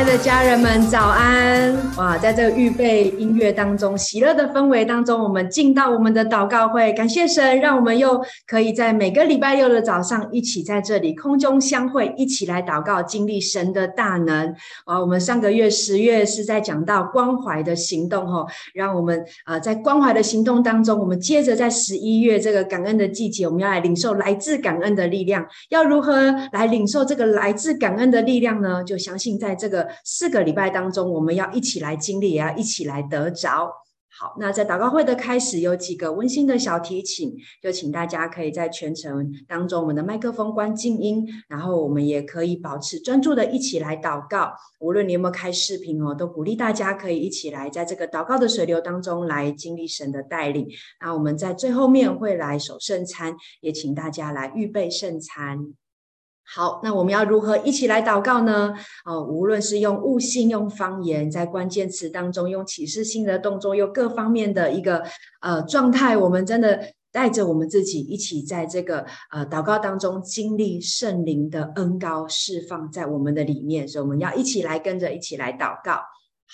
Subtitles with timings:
[0.00, 1.76] 亲爱的家人们，早安！
[1.98, 14.54] 哇，在这个预备音乐当中，喜乐的氛围当中，我们进到我们的祷告会，感谢神，让我们又可以在每个礼拜六的早上一起在这里空中相会，一起来祷告，经历神的大能。
[14.86, 25.46] 啊，我们上个月十月是在讲到关怀的行动，吼，让我们啊在关怀的行动当中，我们接着在十一月这个感恩的季节，我们要来领受来自感恩的力量。
[25.68, 28.82] 要如何来领受这个来自感恩的力量呢？
[28.82, 29.50] 就相信在。
[29.60, 33.72] 这个四个礼拜当中，我们要一起来经历，也要一起来得着。
[34.12, 44.52] 好，那在祷告会的开始，有几个温馨的小提醒，就请大家可以在全程当中，我们的麦克风关静音，然后我们也可以保持专注的一起来祷告。
[44.80, 50.68] 无论你有没有开视频哦，都鼓励大家可以一起来在这个祷告的水流当中来经历神的带领。
[51.00, 55.72] 那我们在最后面会来守圣餐，也请大家来预备圣餐。
[56.52, 58.74] 好，那我们要如何一起来祷告呢？
[59.04, 65.04] 哦，无论是用悟性、用方言，在关键词当中用启示性的动作，用各方面的一个
[65.40, 66.80] 呃状态，我们真的
[67.12, 76.00] 带着我们自己一起在这个呃祷告当中经历圣灵的恩膏释放在我们的里面，所以我们要一起来跟着一起来祷告。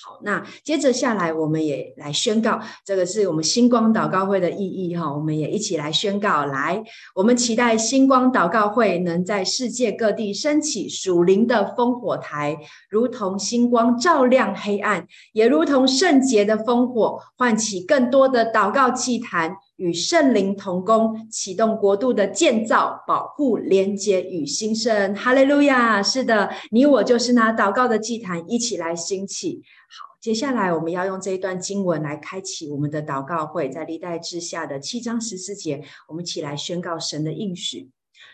[0.05, 5.11] 好，那接着下来，我们也来宣告，这个是我们星光祷告会的意义哈。
[5.11, 12.58] 我们也一起来宣告，来，我们期待星光祷告会能在世界各地升起属灵的烽火台，
[12.91, 25.14] 如同星光照亮黑暗，也如同圣洁的烽火唤起更多的祷告祭坛，与圣灵同工，启动国度的建造、保护、连接与兴盛。
[25.14, 26.02] 哈利路亚！
[26.02, 29.62] 是的，你我就是那祷告的祭坛，一起来兴起。
[29.88, 37.91] 好，接下来我们要用这一段经文来开启我们的祷告会，在历代志下的七章十四节，我们一起来宣告神的应许。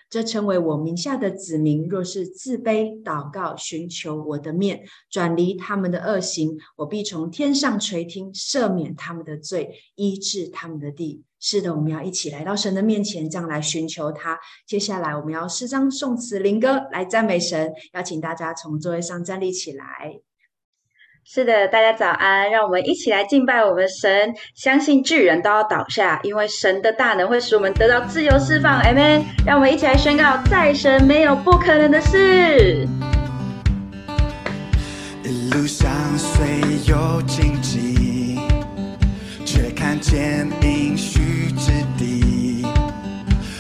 [0.09, 11.25] 这称为我名下的子民，若是自卑祷告，寻求我的面，转离他们的恶行，我必从天上垂听，赦免他们的罪，医治他们的地。
[11.45, 14.39] 是的，我们要一起来到神的面前，这样来寻求他。
[14.65, 17.73] 接下来，我们要诗章、颂词、灵歌来赞美神。
[17.95, 19.85] 邀请大家从座位上站立起来。
[21.25, 24.33] 是的，大家早安，让我们一起来敬拜我们神。
[24.55, 28.81] 相信巨人都要倒下，因为神的大能会使我们得到自由释放。
[28.81, 29.25] Amen。
[29.45, 32.87] 让我们一起来宣告，在神没有不可能的事。
[35.25, 36.47] 一路上虽
[36.87, 37.92] 有荆棘，
[40.03, 42.67] 见应许之地。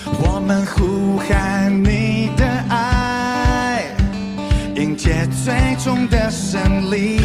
[0.05, 3.85] 我们呼喊你的爱，
[4.75, 7.21] 迎接最终的胜利。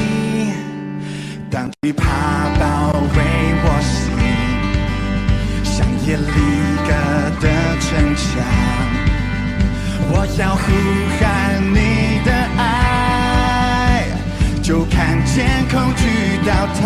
[1.49, 2.05] 当惧怕
[2.59, 3.17] 包围
[3.63, 4.05] 我心，
[5.63, 6.23] 像耶利
[6.87, 6.91] 哥
[7.41, 7.45] 的
[7.81, 8.23] 城墙，
[10.11, 10.65] 我要呼
[11.19, 11.21] 喊
[11.73, 14.05] 你的爱，
[14.61, 15.35] 就看见
[15.69, 16.05] 恐惧
[16.45, 16.85] 倒塌，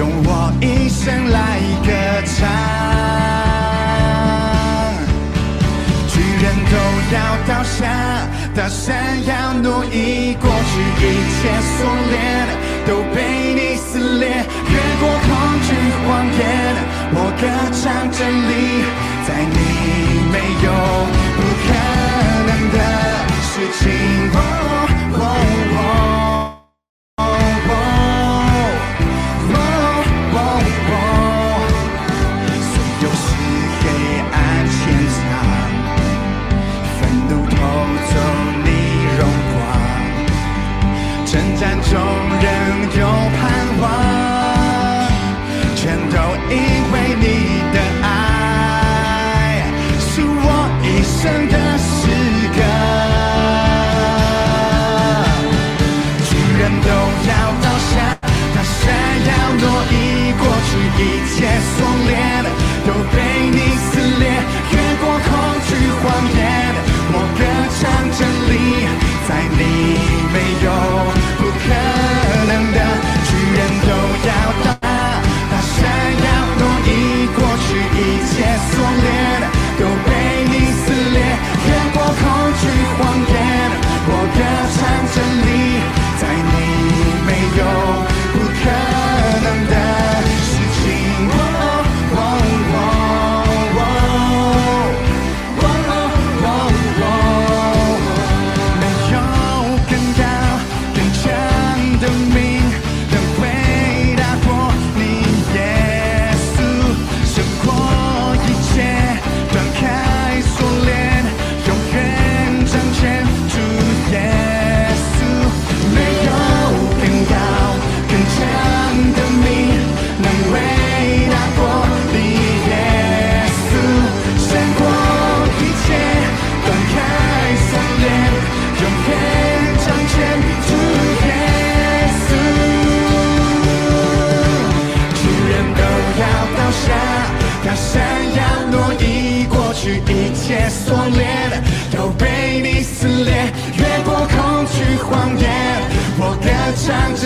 [0.00, 1.92] 用我一生来歌
[2.24, 2.48] 唱。
[6.08, 6.74] 巨人都
[7.12, 7.16] 要
[7.46, 7.84] 倒下，
[8.56, 8.88] 大山
[9.26, 11.06] 要挪移，过去一
[11.36, 11.38] 切
[11.76, 11.78] 锁
[12.12, 12.16] 链
[12.86, 15.28] 都被你撕裂，越过恐
[15.66, 15.68] 惧
[16.06, 16.08] 谎
[16.38, 16.40] 言，
[17.12, 17.44] 我歌
[17.76, 18.18] 唱真
[18.48, 18.52] 理，
[19.28, 19.54] 在你
[20.32, 20.34] 没
[20.64, 20.68] 有
[21.36, 21.68] 不可
[22.48, 22.76] 能的
[23.42, 23.84] 事情。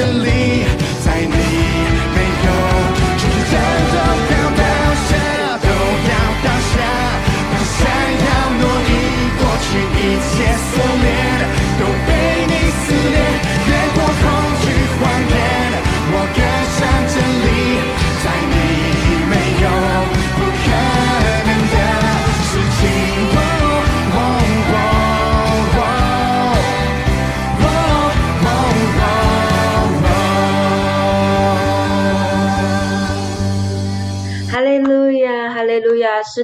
[0.05, 0.44] 唱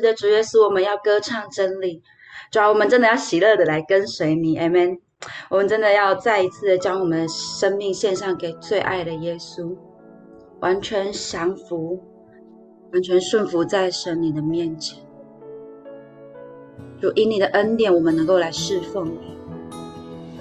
[0.00, 2.02] 的，主耶稣，我们要歌唱真理，
[2.50, 4.99] 主啊，我们真的要喜乐的来跟随你，Amen。
[5.50, 9.76] 我们真的要再一次的将我们的生命献上给最爱的耶稣，
[10.61, 12.02] 完全降服，
[12.93, 14.99] 完全顺服在神你的面前。
[17.00, 19.37] 主，因你的恩典，我们能够来侍奉你；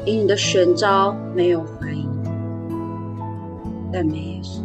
[0.06, 2.08] 因你的选召，没有怀疑。
[3.92, 4.62] 赞美耶稣。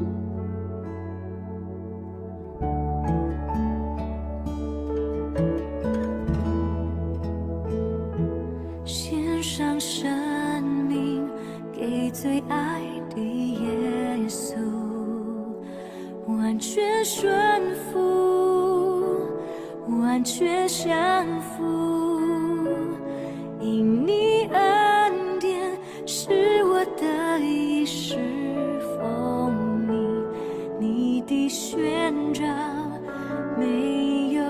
[16.75, 17.31] 全顺
[17.77, 19.29] 服，
[19.87, 22.19] 完全降服，
[23.61, 28.17] 因你恩典是我的一世
[28.99, 29.95] 奉你，
[30.81, 32.43] 你的宣召
[33.57, 34.43] 没有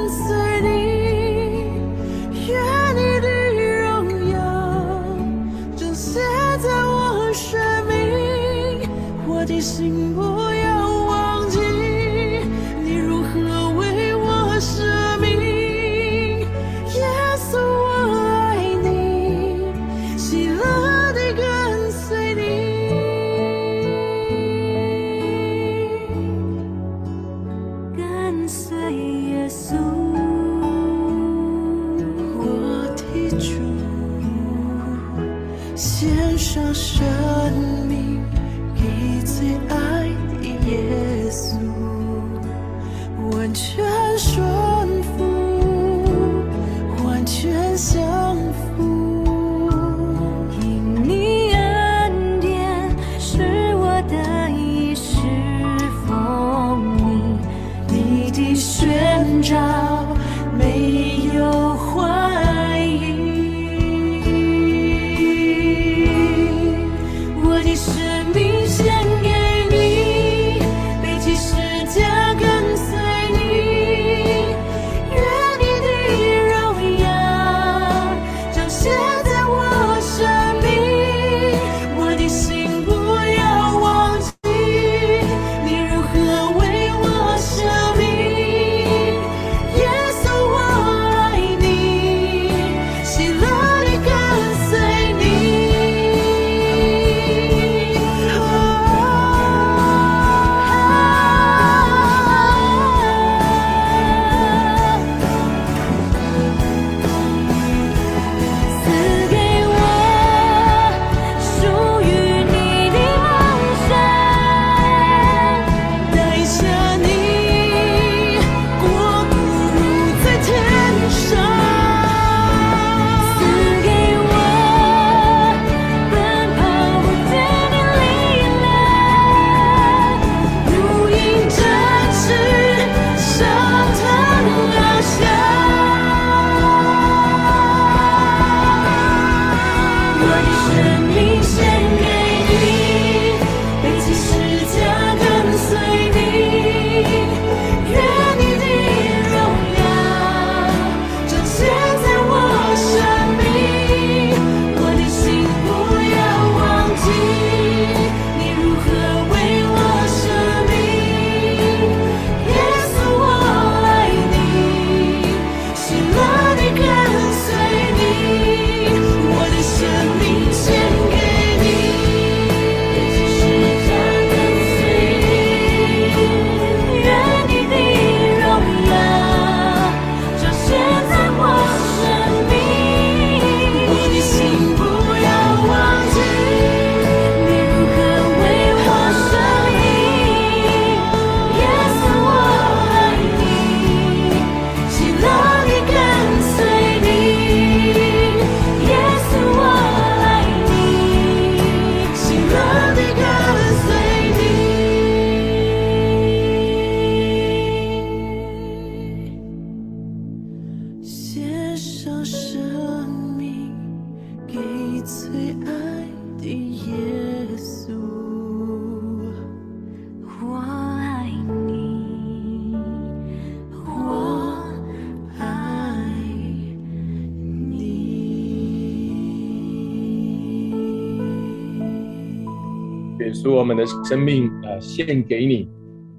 [233.32, 235.70] 主，我们的生命啊献给你，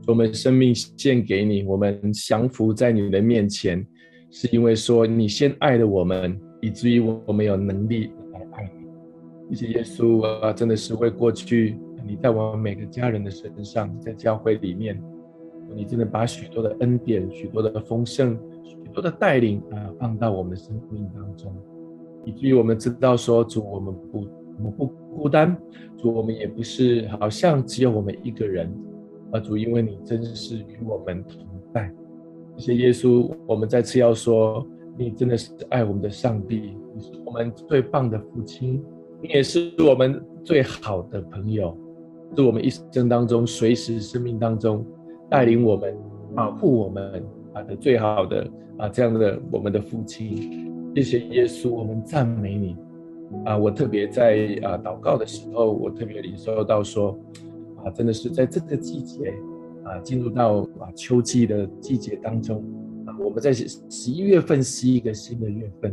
[0.07, 3.87] 我们生命献给你，我们降服在你的面前，
[4.31, 8.73] 是因为说你先爱了我们，以至于我们有能力来爱
[9.49, 9.57] 你。
[9.57, 11.76] 谢谢耶稣啊，真的是为过去
[12.07, 15.00] 你在我们每个家人的身上，在教会里面，
[15.75, 21.54] 你真的把许多的恩典、许多的丰盛、许多的带领啊放到我们生命当中，
[22.25, 24.26] 以至于我们知道说主，我们不
[24.59, 25.57] 我们不孤单。
[25.99, 28.69] 主，我们也不是好像只有我们一个人，
[29.31, 31.88] 啊，主，因为你真是与我们同在。
[32.57, 34.66] 谢谢耶稣，我们再次要说，
[34.99, 38.83] 你真的是爱我们的上帝，你是我们最棒的父亲，
[39.23, 41.76] 你也是我们最好的朋友，
[42.37, 44.85] 是我们一生当中随时生命当中
[45.31, 45.97] 带领我们、
[46.35, 50.92] 保护我们啊的最好的啊这样的我们的父亲。
[50.97, 52.76] 谢谢耶稣，我们赞美你。
[53.44, 57.18] 啊，我特别在啊祷告的时候，我特别领受到说，
[57.82, 59.34] 啊，真的是在这个季节，
[59.84, 62.58] 啊，进入到啊秋季的季节当中，
[63.06, 65.92] 啊，我们在十一月份是一个新的月份，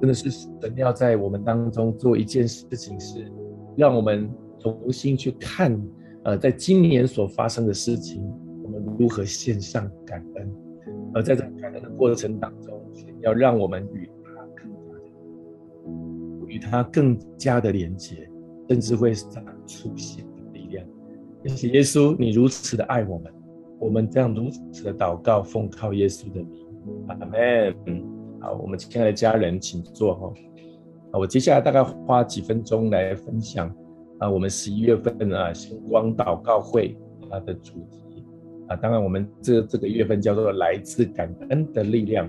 [0.00, 3.30] 真的是神要在我们当中做一件事情，是
[3.76, 4.28] 让我们
[4.58, 5.80] 重新去看，
[6.24, 8.20] 呃，在今年所发生的事情，
[8.64, 10.52] 我们如何献上感恩，
[11.14, 12.76] 而在这感恩的过程当中，
[13.20, 14.10] 要让我们与。
[16.48, 18.28] 与他更加的连结，
[18.68, 20.84] 甚至会长出新的力量。
[21.44, 23.32] 谢谢耶稣，你如此的爱我们，
[23.78, 26.66] 我们这样如此的祷告，奉靠耶稣的名，
[27.06, 27.74] 阿门。
[28.40, 30.32] 好，我们亲爱的家人，请坐哈。
[31.12, 33.72] 啊，我接下来大概花几分钟来分享
[34.18, 36.96] 啊，我们十一月份啊星光祷告会
[37.30, 38.24] 它的主题
[38.68, 42.28] 啊，当然我们这这个月份叫做来自感恩的力量。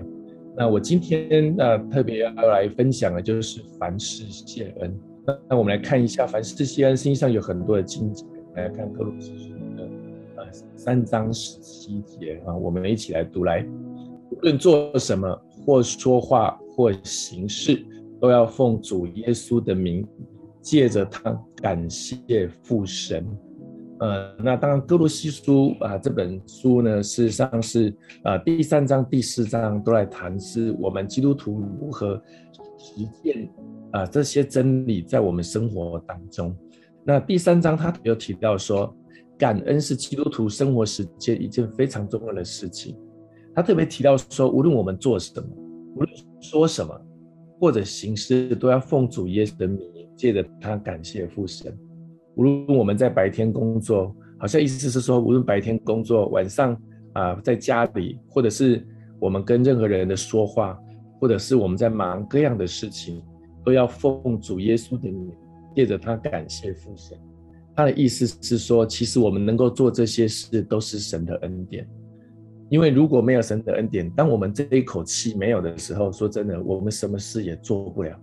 [0.56, 4.98] 那我今天呃特别要来分享的，就是凡事谢恩。
[5.26, 8.24] 那那我们来看一下，凡事谢恩，实际上有很多的经节。
[8.56, 9.88] 来看歌罗西书的
[10.36, 10.44] 呃
[10.76, 13.64] 三章十七节啊，我们一起来读来。
[14.32, 17.80] 无论做什么，或说话，或行事，
[18.20, 20.04] 都要奉主耶稣的名，
[20.60, 23.24] 借着他感谢父神。
[24.00, 32.20] 呃，那当然，歌罗西书啊，这本书呢，事实上是啊，第三章、第四章都来谈是我们基督徒如何
[32.78, 33.46] 实践
[33.92, 36.56] 啊这些真理在我们生活当中。
[37.04, 38.94] 那第三章他有提到说，
[39.36, 42.96] 感恩是基督徒生活实践一件非常重要的事情。
[43.54, 45.46] 他特别提到说，无论我们做什么，
[45.94, 46.98] 无论说什么，
[47.60, 51.76] 或者行事，都要奉主耶稣的名，借着他感谢父神。
[52.36, 56.76] 无论我们在白天工作，好像意思是说，无论白天工作，晚上
[57.12, 58.86] 啊、在家里，或者是
[59.18, 60.78] 我们跟任何人的说话，
[61.20, 63.20] 或者是我们在忙各样的事情，
[63.64, 65.30] 都要奉主耶稣的名，
[65.74, 67.18] 借着他感谢父神。
[67.74, 71.86] 他的意思是说，其实我们能够做这些事，都是神的恩典。
[72.68, 78.16] 因为如果没有神的恩典，当我们这一口气没有的时候，说真的，我们什么事也做不了。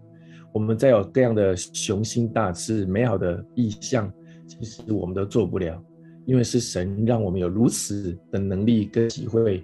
[0.54, 4.12] 我们再有各样的雄心大志、美好的意向，
[4.48, 5.84] 其实我们都做不了，
[6.26, 9.64] 因为是神让我们有如此的能力跟机会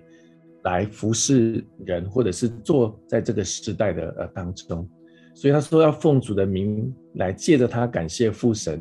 [0.64, 4.88] 来服侍人，或者是做在这个时代的呃当中。
[5.34, 8.80] 所以他说要奉主的名来借着他感谢父神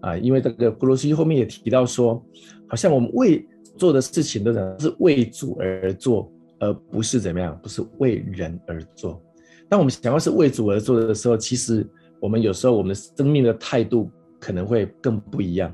[0.00, 2.24] 啊，因为这个歌罗西后面也提到说，
[2.66, 9.22] 好像我们为做的事情都是为主而做，而不是怎么样，不是为人而做。
[9.70, 11.86] 当我们想要是为主而做的时候，其实
[12.18, 14.10] 我们有时候我们生命的态度
[14.40, 15.72] 可能会更不一样。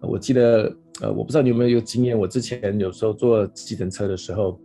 [0.00, 4.60] 我记得，呃，我不知道你有没有一个经验，我之前有时候坐计程车的时候，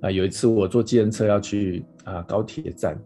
[0.00, 2.96] 啊，有一次我坐计程车要去啊高铁站，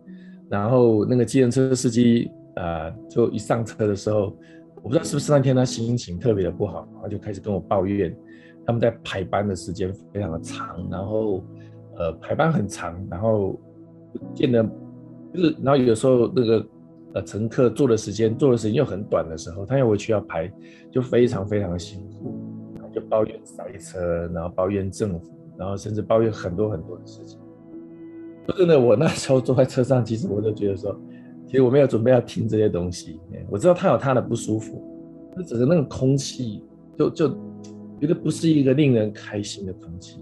[0.51, 4.37] 然后那个计程车司机啊，就一上车的时候，
[4.83, 8.15] 我不知道是不是那天他心情特别的不好，他就开始跟我抱怨，
[8.67, 11.43] 他们在排班的时间非常的长，然后
[11.97, 13.59] 呃排班很长，然后。
[14.35, 14.63] 见得
[15.33, 16.67] 就是，然后有时候那个
[17.15, 20.53] 呃乘客坐的时间坐的时间又很短的时候，他要回去要排，
[20.91, 22.35] 就非常非常的辛苦，
[22.75, 27.39] 然后就抱怨塞车，然后抱怨政府，然后甚至抱怨很多很多的事情。
[28.57, 30.99] 真的，我那时候坐在车上，其实我就觉得说，
[31.47, 33.21] 其实我没有准备要听这些东西。
[33.49, 34.83] 我知道他有他的不舒服，
[35.37, 36.65] 那整个那个空气
[36.99, 37.29] 就就
[38.01, 40.21] 觉得不是一个令人开心的空气。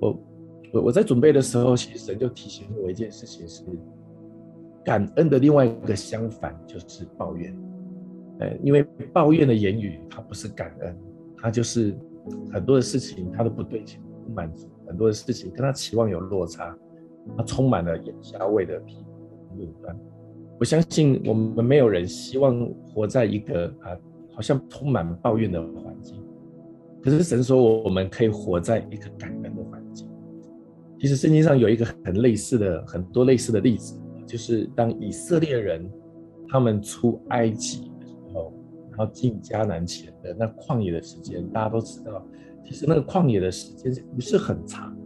[0.00, 0.18] 我。
[0.74, 3.62] 我我在准备的时候，其实神就提醒我一件事情：是
[4.84, 7.56] 感恩的另外一个相反就是抱怨。
[8.40, 10.98] 呃，因为抱怨的言语它不是感恩，
[11.36, 11.96] 它就是
[12.52, 16.76] 很多的事情它都不对劲、不满足，很多的事情跟他期望有落差，
[17.36, 19.96] 它充满了眼瞎味的批评论断。
[20.58, 23.96] 我相信我们没有人希望活在一个啊
[24.32, 26.20] 好像充满抱怨的环境。
[27.00, 29.83] 可是神说，我们可以活在一个感恩的环境。
[31.04, 35.86] 其实圣经上有一个很类似的、很多类似的例子，就是当以色列人
[36.48, 38.54] 他们出埃及的时候，
[38.88, 42.26] 然后进迦南前的那旷野的时间，大家都知道，
[42.64, 44.96] 其实那个旷野的时间不是很长，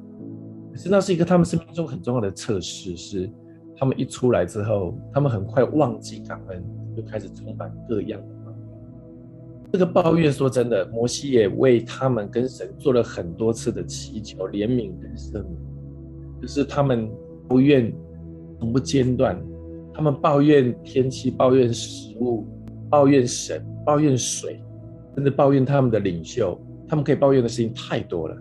[0.70, 3.28] 可是那是一个他们生命中很重要的测试，是
[3.76, 6.64] 他们一出来之后，他们很快忘记感恩，
[6.96, 8.54] 就开始充满各样的。
[9.72, 15.68] 这个抱怨，说真的，摩西也为他们跟神做了很多次的祈求、怜悯跟赦免。
[16.40, 17.10] 可是他们
[17.48, 17.92] 不愿
[18.58, 19.40] 从不间断，
[19.94, 22.46] 他们抱怨天气、抱怨食物、
[22.88, 24.60] 抱怨神、抱怨水，
[25.14, 26.58] 甚至抱怨他们的领袖。
[26.90, 28.36] 他们可以抱怨的事情太多了，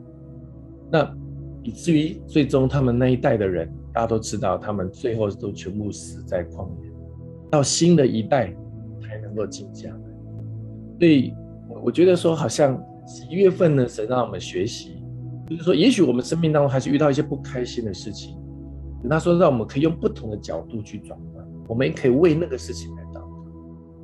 [0.90, 1.18] 那
[1.64, 6.90] 以至于最终他们那一代的人，大家都知道，他们最后都全部死在旷野，
[7.52, 8.56] 到新的一代
[9.02, 10.02] 才能够进迦南。
[10.98, 11.34] 所以，
[11.68, 14.97] 我我觉得说，好像十一月份呢，神让我们学习，
[15.50, 18.38] 就是说，也许我们生命当中还是遇到一些不开心的事情，
[19.10, 23.30] 他说让我们可以用不同的角度去转换，我们也可以为那个事情来祷告，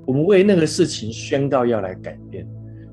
[0.08, 2.48] 我们为那个事情宣告要来改变，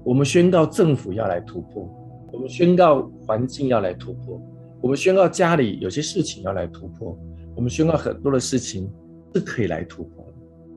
[0.05, 1.89] 我们宣告政府要来突破，
[2.33, 4.41] 我们宣告环境要来突破，
[4.81, 7.17] 我们宣告家里有些事情要来突破，
[7.55, 8.91] 我们宣告很多的事情
[9.35, 10.27] 是可以来突破。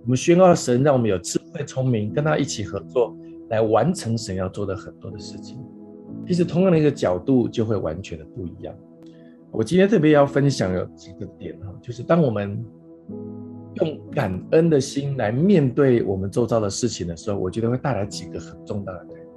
[0.03, 3.15] 我们宣告神，让我们有智慧、聪明，跟他一起合作，
[3.49, 5.57] 来完成神要做的很多的事情。
[6.25, 8.73] 其实，同样的一个角度，就会完全的不一样。
[9.51, 12.57] 我今天特别要分享有几个点哈，就是当我们
[13.75, 19.27] 用感恩的心来面对我们周遭的事情的时候，我觉得会带来几个很重大的改变。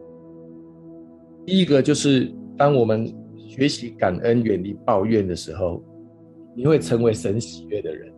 [1.45, 5.83] 第一个就是，当我们学习感恩、远离抱怨的时候，
[6.55, 8.13] 你会成为神喜悦的人。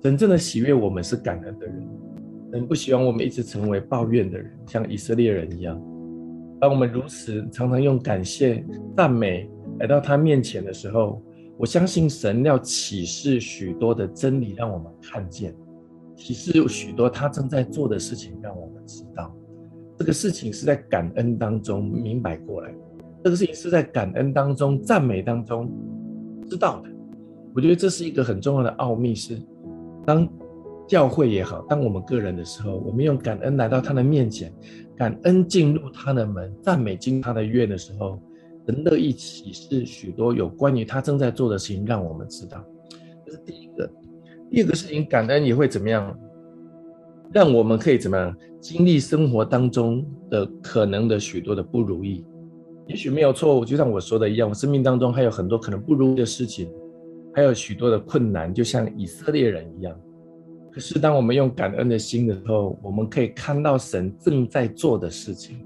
[0.00, 1.88] 真正的喜悦，我们是感恩的人，
[2.52, 5.80] 神不希望我们一直成为抱怨的人，像以色列人一样。
[6.60, 8.62] 当我们如此常常用感谢、
[8.94, 11.22] 赞美来到他面前的时候，
[11.56, 15.52] 我相信神要启示许多的真理，让我们看见；
[16.14, 19.34] 启示有许多他正在做的事情，让我们知道。
[19.96, 22.74] 这个事情是在感恩当中明白过来，
[23.24, 25.70] 这个事情是在感恩当中、赞美当中
[26.48, 26.90] 知道的。
[27.54, 29.40] 我觉得这是一个很重要的奥秘，是。
[30.06, 30.26] 当
[30.90, 34.52] 教会也好，当我们个人的时候，我们用感恩来到他的面前，
[34.96, 38.18] 感恩进入他的门，赞美进他的院的时候，
[38.66, 42.60] 神乐意启示许多有关于他正在做的事情，让我们知道。
[43.24, 43.88] 这是第一个。
[44.50, 46.12] 第二个事情，感恩也会怎么样？
[47.32, 52.26] 让我们可以怎么样经历生活当中的可能的许多的不如意？
[52.88, 56.68] 也许没有错误，就像我说的一样，我生命当中还有很多可能不如意的事情。
[57.32, 59.96] 还有许多的困难，就像以色列人一样。
[60.72, 65.64] 可是，当我们用感恩的心的时候，我们可以看到神正在做的事情，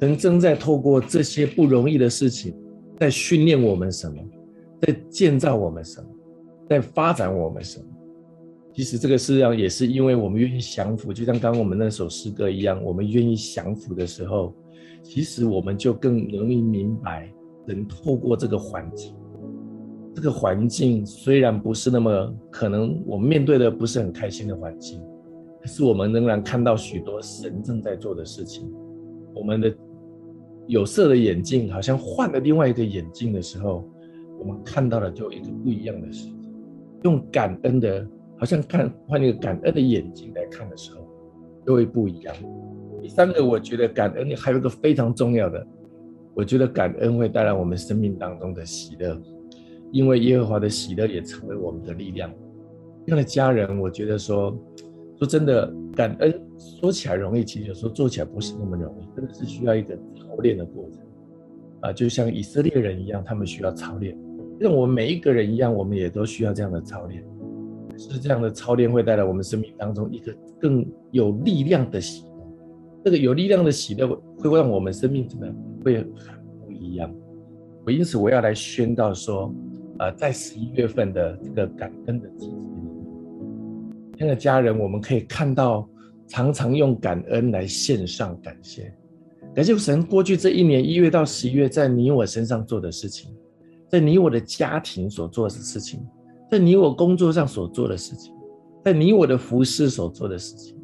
[0.00, 2.54] 神正在透过这些不容易的事情，
[2.98, 4.22] 在训练我们什么，
[4.82, 6.06] 在建造我们什么，
[6.68, 7.86] 在发展我们什么。
[8.74, 14.54] 其实，这个事上也是因为我们愿意降服，就像刚刚我们那首诗歌一样，我们愿意降服的时候，
[15.02, 17.32] 其实我们就更容易明白，
[17.66, 19.14] 能透过这个环境。
[20.14, 25.02] 这个环境虽然不是那么可能，我们面对的不是很开心的环境，
[25.60, 28.72] 可是我们仍然看到许多神正在做的事情。
[29.34, 29.74] 我们的
[30.68, 33.84] 有色的眼镜好像换了另外一个眼镜的时候，
[34.38, 36.48] 我们看到了就一个不一样的世界。
[37.02, 38.06] 用感恩的，
[38.38, 41.06] 好像看换一个感恩的眼睛来看的时候，
[41.66, 42.34] 就会不一样。
[43.02, 45.66] 第三个，我觉得感恩还有一个非常重要的，
[46.34, 49.20] 我觉得感恩会带来我们生命当中的喜乐。
[49.94, 52.28] 因为耶和华的喜乐也成为我们的力量。
[53.06, 54.52] 这样的家人，我觉得说，
[55.16, 56.34] 说真的，感恩
[56.80, 61.00] 说起来容易，其实有时候做起来不是那么容易，真的是需要一个操练的过程。
[61.82, 64.18] 啊，就像以色列人一样，他们需要操练，
[64.60, 67.24] 像我们每一个人一样，我们也都需要这样的操练。
[67.96, 72.32] 是这样的操练会带来我们生命当中一个更有力量的喜乐。
[73.04, 75.46] 这个有力量的喜乐会让我们生命怎么？
[75.84, 76.08] 会很
[76.66, 77.14] 不一样。
[77.86, 79.54] 我因此我要来宣告说。
[79.98, 85.88] 呃，在十一月份的这个感恩的季节里面，亲爱的家人，我们可以看到，
[86.26, 88.92] 常常用感恩来献上感谢，
[89.54, 93.32] 感谢神过去这一年一月到十一月在你我身上做的事情，
[93.88, 96.04] 在你我的家庭所做的事情，
[96.50, 98.34] 在你我工作上所做的事情，
[98.84, 100.76] 在你我的服事所做的事情，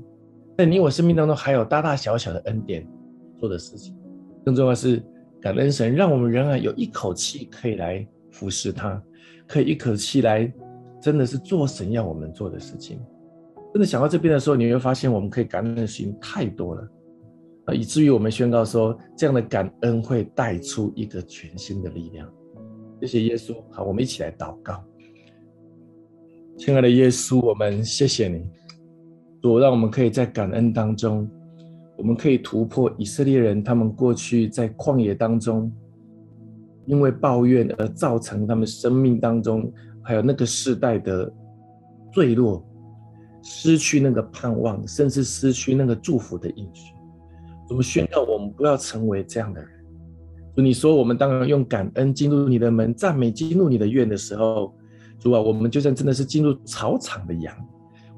[0.57, 2.87] 在你我生命当中还有大大小小的恩典
[3.38, 3.92] 做的事情，
[4.44, 5.03] 更重要是
[5.40, 8.07] 感恩神，让我们仍然有一口气可以来。
[8.31, 9.03] 服侍他，
[9.47, 10.53] 可以一口气来，
[11.01, 12.99] 真的是做神要我们做的事情。
[13.73, 16.88] 真的想到这边的时候，你会发现我们可以感恩的事情太多了。
[17.66, 22.29] 啊，以至于我们宣告说，这样的感恩会带出一个全新的力量。
[23.01, 23.55] 谢谢耶稣。
[23.71, 24.83] 好，我们一起来祷告。
[26.59, 28.49] 亲爱的耶稣，我们谢谢你，
[29.40, 31.31] 主，让我们可以在感恩当中，
[31.97, 35.73] 我们可以突破以色列人他们过去在旷野当中，
[36.87, 41.33] 因为抱怨而造成他们生命当中还有那个世代的
[42.12, 42.64] 坠落，
[43.43, 46.93] 失去那个盼望，甚至失去那个祝福的应许。
[47.69, 49.71] 我们宣告，我们不要成为这样的人。
[50.57, 54.75] 主，你说我们当然用感恩进入你的门，赞美进入你的院的时候。
[55.21, 57.55] 主啊，我们就像真的是进入草场的羊，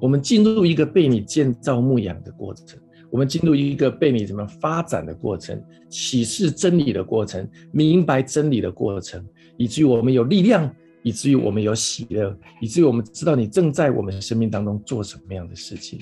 [0.01, 2.79] 我们进入一个被你建造牧养的过程，
[3.13, 9.25] 我们进入一个被你怎么发展的过程，启示真理的过程，明白真理的过程，
[9.59, 16.01] 以至于我们有力量，以至于我们有喜乐，以至于我们知道你正在我们生命当中做什么样的事情。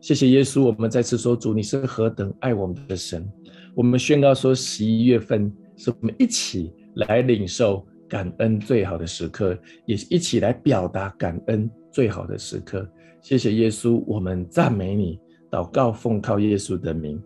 [0.00, 3.30] 谢谢耶稣，我们再次说，主你是何等爱我们的神。
[3.74, 7.86] 我们宣告说，十一月份是我们一起来领受。
[8.08, 12.88] 感恩最好的时刻，也一起来表达感恩最好的时刻。
[13.20, 15.18] 谢谢耶稣，我们赞美你，
[15.56, 17.18] 祷告奉靠耶稣的名，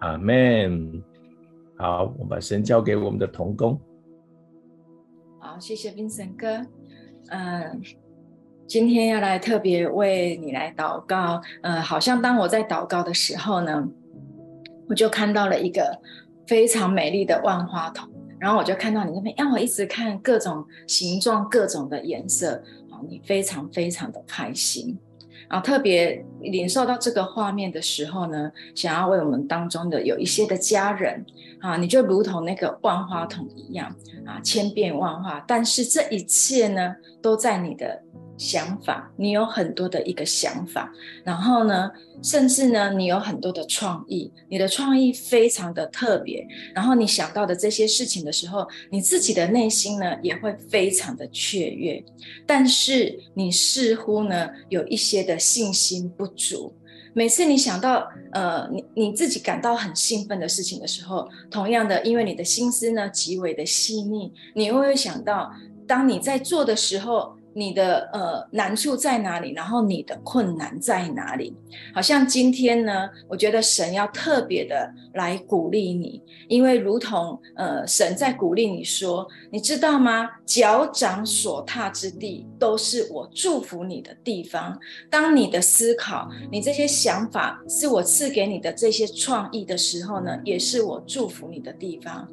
[0.00, 1.02] 阿门。
[1.78, 3.80] 好，我把神交给我们的童工。
[5.40, 6.48] 好，谢谢冰神哥。
[7.28, 7.80] 嗯，
[8.66, 11.40] 今天要来特别为你来祷告。
[11.62, 13.88] 嗯，好像当我在祷告的时候呢，
[14.86, 15.98] 我就看到了一个
[16.46, 18.06] 非常美丽的万花筒。
[18.38, 22.52] 然后我就看到你那边，让我一直看各种形状、各种的颜色，
[22.90, 24.98] 啊，你非常非常的开心，
[25.48, 31.24] 啊，特别领受到这个画面的时候呢，想要为我们当中的有一些的家人，
[31.60, 33.94] 啊，你就如同那个万花筒一样，
[34.26, 38.02] 啊，千变万化，但是这一切呢，都在你的。
[38.38, 40.92] 想法，你有很多的一个想法，
[41.24, 41.90] 然后呢，
[42.22, 52.02] 甚至呢，你有很多的创意，你的创意非常的特别，然后你想到的这些事情的时候，你自己的内心呢也会非常的雀跃，
[52.46, 56.72] 但是你似乎呢有一些的信心不足。
[57.14, 65.52] 每次你想到呃你你自己感到很兴奋的事情的时候，同样的，因为你的心思呢极为的细腻，你会想到
[65.88, 67.36] 当你在做的时候。
[67.54, 69.52] 你的呃难处在哪里？
[69.52, 71.56] 然后你的困难在哪里？
[71.94, 80.28] 好像今天呢，我觉得神要特别的来鼓励你，因为如同呃神在鼓励你说，你知道吗？
[80.46, 84.78] 脚掌所踏之地，都是我祝福你的地方。
[85.10, 92.26] 当你的思考，你这些想法是我赐给你的这些创意的时候呢，也是我祝福你的地方。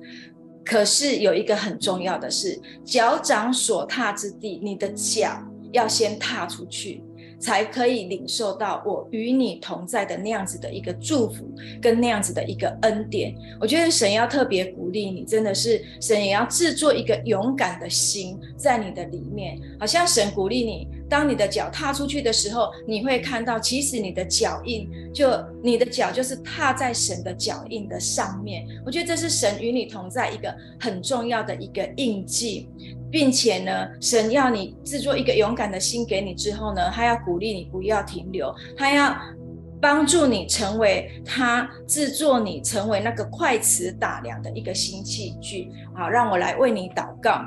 [0.66, 5.40] 可是有一个很重要的是，脚掌所踏之地，你的脚
[5.72, 7.04] 要先踏出去。
[7.40, 11.46] 才可以领受到我与你同在的那样子的一个祝福，
[11.82, 13.36] 跟那样子的一个恩典。
[13.60, 19.60] 我觉得神要特别鼓励你，真的是神也要制作一个勇敢的心在你的里面。
[19.80, 25.30] 好像神鼓励你，当你的脚踏出去的时候，你会看到，其实你的脚印，就
[25.62, 28.66] 你的脚就是踏在神的脚印的上面。
[28.86, 32.70] 我觉得这是神与你同在一个很重要的一个印记。
[33.16, 39.16] 并且呢，神要你制作一个勇敢的心给你之后呢，他要鼓励你不要停留，他要
[39.82, 45.72] 帮助你成为他制作你成为那个快词打量的一个新器具。
[45.96, 47.40] 好，让我来为你祷告。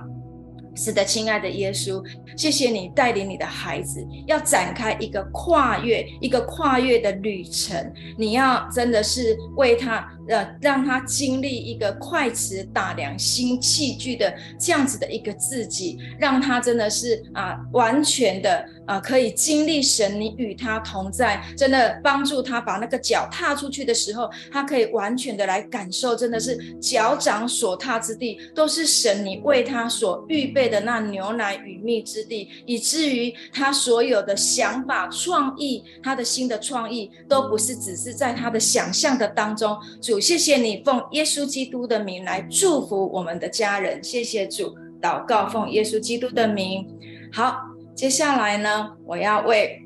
[0.75, 2.03] 是的，亲爱的耶稣，
[2.35, 7.93] 谢谢你带领你的孩子要展开一个跨越、一个跨越的旅程。
[8.17, 10.09] 你要真的是为他。
[10.29, 40.18] 呃，让他经历一个快齿打量新器具的这样子的一个自己，让他真的是啊，完全的啊，可以经历神你与他同在，真的帮助他把那个脚踏出去的时候，他可以完全的来感受，真的是脚掌所踏之地都是神你为他所预备的那牛奶与蜜之地，以至于他所有的想法创意，他的新的创意都不是只是在他的想象的当中，主。
[40.21, 46.87] 谢谢你奉耶稣基督的名来祝福我们的家人，谢谢主，祷告奉耶稣基督的名。
[47.33, 47.59] 好，
[47.95, 49.83] 接下来呢，我要为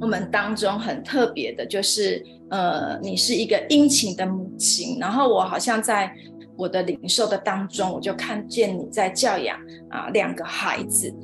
[0.00, 6.14] 我们当中很特别的，就是呃，你是一个殷勤的母亲，然后我好像在
[6.56, 9.58] 我的领受的当中，我就看见你在教养
[9.90, 11.14] 啊两个孩子。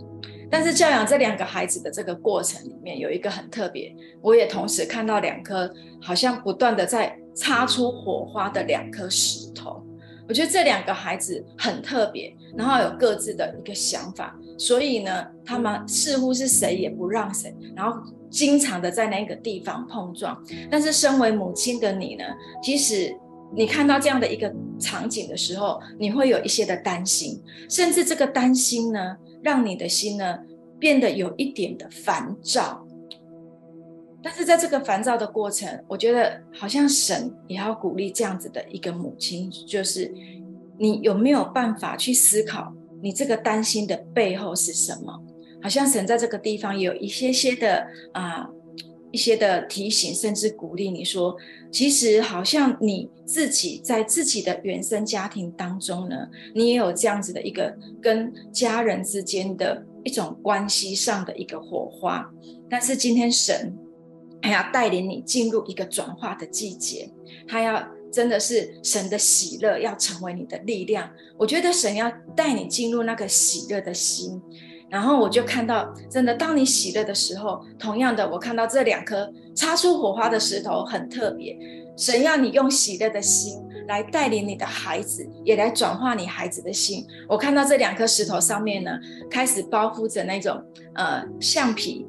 [0.50, 5.70] 但是教养这两个孩子的这个过程里面有一个很特别，我也同时看到两颗
[6.00, 9.82] 好像不断的在擦出火花的两颗石头。
[10.28, 17.98] 我觉得这两个孩子很特别，然后有各自的一个想法，所以呢，他们似乎是谁也不让谁，然后
[18.28, 20.38] 经常的在那个地方碰撞。
[20.70, 22.24] 但是身为母亲的你呢，
[22.62, 23.16] 其实
[23.56, 30.38] 你看到这样的一个场景的时候，你会有一些的担心，甚至这个担心呢，让你的心呢
[30.78, 32.84] 变得有一点的烦躁。
[34.20, 40.12] 但是在这个烦躁的过程，我觉得好像神也要鼓励这样子的一个母亲，就是
[40.76, 45.22] 你有没有办法去思考，你这个担心的背后是什么？
[45.62, 48.48] 好像神在这个地方有一些些的啊、
[49.12, 51.36] 一些的提醒，甚至鼓励你说，
[51.70, 56.16] 其实好像你自己在自己的原生家庭当中呢，
[56.56, 62.28] 你也有这样子的一个跟家人之间的一种关系上的一个火花，
[62.68, 63.72] 但是今天神。
[64.40, 67.10] 他要带领你进入一个转化的季节，
[67.46, 71.10] 他要真的是神的喜乐要成为你的力量。
[71.36, 74.40] 我觉得神要带你进入那个喜乐的心，
[74.88, 81.56] 然后我就看到，真的当你喜乐的时候，同样的，我看到这两颗擦出火花的石头很特别。
[81.96, 87.04] 神要你用喜乐的心来带领你的孩子，也来转化你孩子的心。
[87.28, 88.92] 我看到这两颗石头上面呢，
[89.28, 90.62] 开始包覆着那种
[90.94, 92.06] 呃橡皮。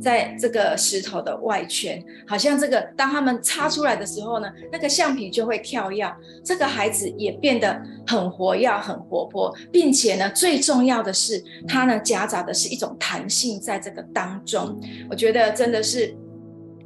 [0.00, 6.10] 在这个石头的外圈，好像这个当他们擦出来的时候呢，那个橡皮就会跳跃，
[6.44, 14.78] 这个孩子也变得很活跃、很活泼，并且呢，最重要的是，它呢夹杂的是一种弹性在这个当中。
[15.10, 16.16] 我觉得真的是，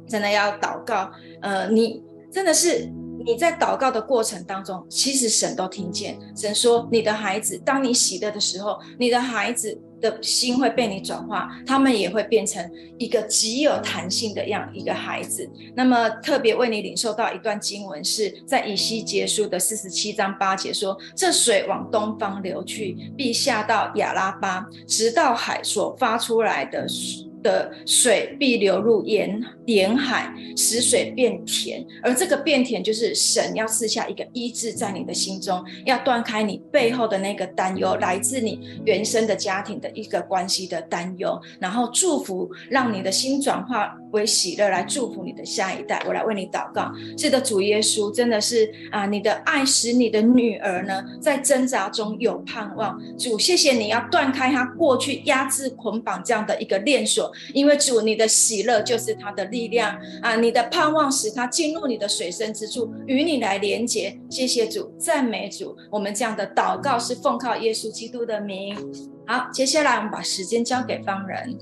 [0.07, 1.11] 真的要祷告。
[1.41, 2.89] 呃，你真的是
[3.25, 6.17] 你在祷告的过程当中，其实神都听见。
[6.35, 9.79] 神说，你的孩子，当你喜乐的时候，你的孩子。
[10.01, 15.49] 的心会被你转化，他们也会变成一个极有弹性的样一个孩子。
[15.75, 31.85] 那么特别为你领受到一段经文，是在以西结书的四十七章八节说：“这水往东方流去，必下到亚拉巴，直到海所发出来的水。”的水必流入沿沿海，使水变甜。
[32.03, 46.03] 而这个变甜，就是神要赐下一个医治在你的心中，要断开你背后的那个担忧，来自你原生的家庭的一个关系的担忧，然后祝福，让你的心转化为喜乐，来祝福你的下一代。
[46.07, 46.91] 我来为你祷告。
[47.17, 52.99] 是的，主耶稣，真的是啊，你的爱使你的女儿呢，在挣扎中有盼望。
[53.17, 57.30] 主，谢谢你要断开她过去压制捆绑这样的一个链锁。
[57.53, 60.35] 因为主，你的喜乐就是他的力量啊！
[60.35, 64.19] 你的盼望使他进入你的水深之处，与你来连接。
[64.29, 65.75] 谢谢主，赞美主。
[65.89, 68.75] 我们这样的祷告是奉靠耶稣基督的名。
[69.27, 71.57] 好，接下来我们把时间交给方人。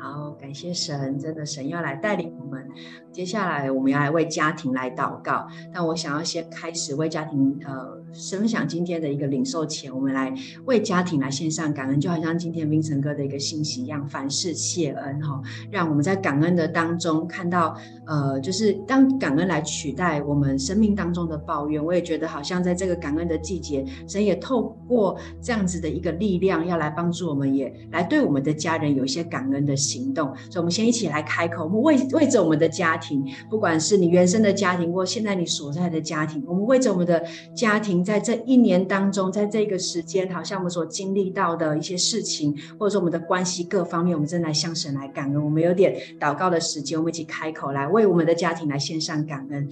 [0.00, 2.66] 好，感谢神，真的神要来带领我们。
[3.12, 10.32] 接下来我们要来为家庭来祷告，但我想要先开始为家庭呃分享今天的一个领受前，我们来
[10.64, 15.40] 为家庭来献上感恩，就好像今天冰城哥的一个信息一样，凡事谢恩哈，
[15.70, 33.24] 让我们在感恩的当中看到呃，就是当感恩来取代我们生命当中的抱怨，我也觉得好像在这个感恩的季节，神也透过这样子的一个力量，要来帮助我们，也来对我们的家人有一些感恩的行动，所以我们先一起来开口，我们为为着我们的家庭。
[33.50, 37.22] 不管是你原生的家庭，或现在你所在的家庭，我们为着我们的
[37.54, 45.44] 家庭，在这一年当中，在这个时间，好像我们所经历到的一些事情，或者说我们的关系各方面，我们正来向神来感恩。
[45.44, 49.68] 我们有点祷告的时间，我们一起开口来为我们的家庭来献上感恩。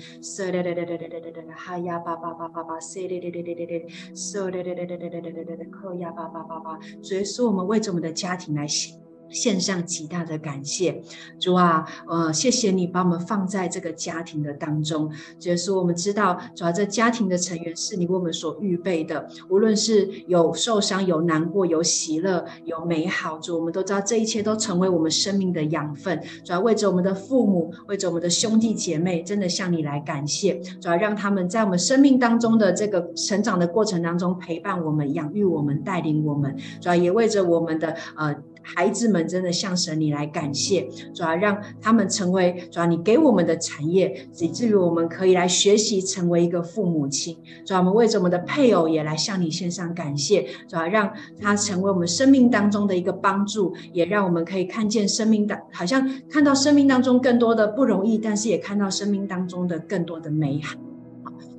[1.57, 6.79] 哈呀巴巴巴巴巴，嗟咧咧咧咧咧咧，嗟咧咧咧咧咧咧咧咧咧，可呀巴巴巴巴。
[7.03, 9.06] 所以说，我们为着我们的家庭来献。
[9.31, 11.03] 献上极大的感谢，
[11.39, 15.11] 主啊，呃，谢谢你把我们放在这个家庭的当中。
[15.39, 26.21] 就是我们知道，主啊，这家庭的成员是你为我们所预备的，无论是有受伤、有难过、有喜乐、有美好，主，我们都知道这一切都成为我们生命的养分。
[26.45, 30.55] 主要为着我们的父母，为着我们的兄弟姐妹，真的向你来感谢。
[30.81, 36.57] 主要让他们在我们生命当中的这个成长的过程当中陪伴我们、养育我们、带领我们。
[36.81, 38.35] 主要也为着我们的呃。
[38.74, 47.38] 孩子们真的向神你来感谢，主要让他们成为主要你给我们的产业，以至于我们可以来学习成为一个父母亲。
[47.64, 60.76] 主要我们为着我们的配偶也来向你献上感谢，主要让他成为我们生命当中的一个帮助，也让我们可以看见生命当好像看到生命当中更多的不容易，但是也看到生命当中的更多的美好。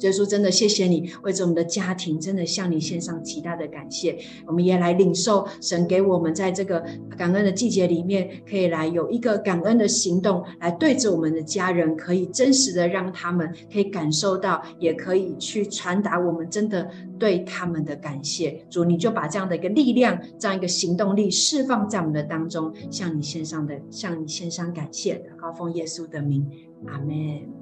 [0.02, 4.18] 耶稣，真的谢谢你，为着我们的家庭，真的向你献上极大的感谢。
[4.46, 6.84] 我们也来领受神给我们在这个
[7.18, 18.64] 感恩的季节里面，可以来有一个感恩的行动，来对着我们的家人，可以真实的让他们可以感受到，也可以去传达我们真的对他们的感谢。
[18.70, 26.46] 主，你就把这样的一个力量，这样一个行动力释放在我们的当中，向你献上的，向你献上感谢的，高奉耶稣的名，
[26.86, 27.57] 阿门。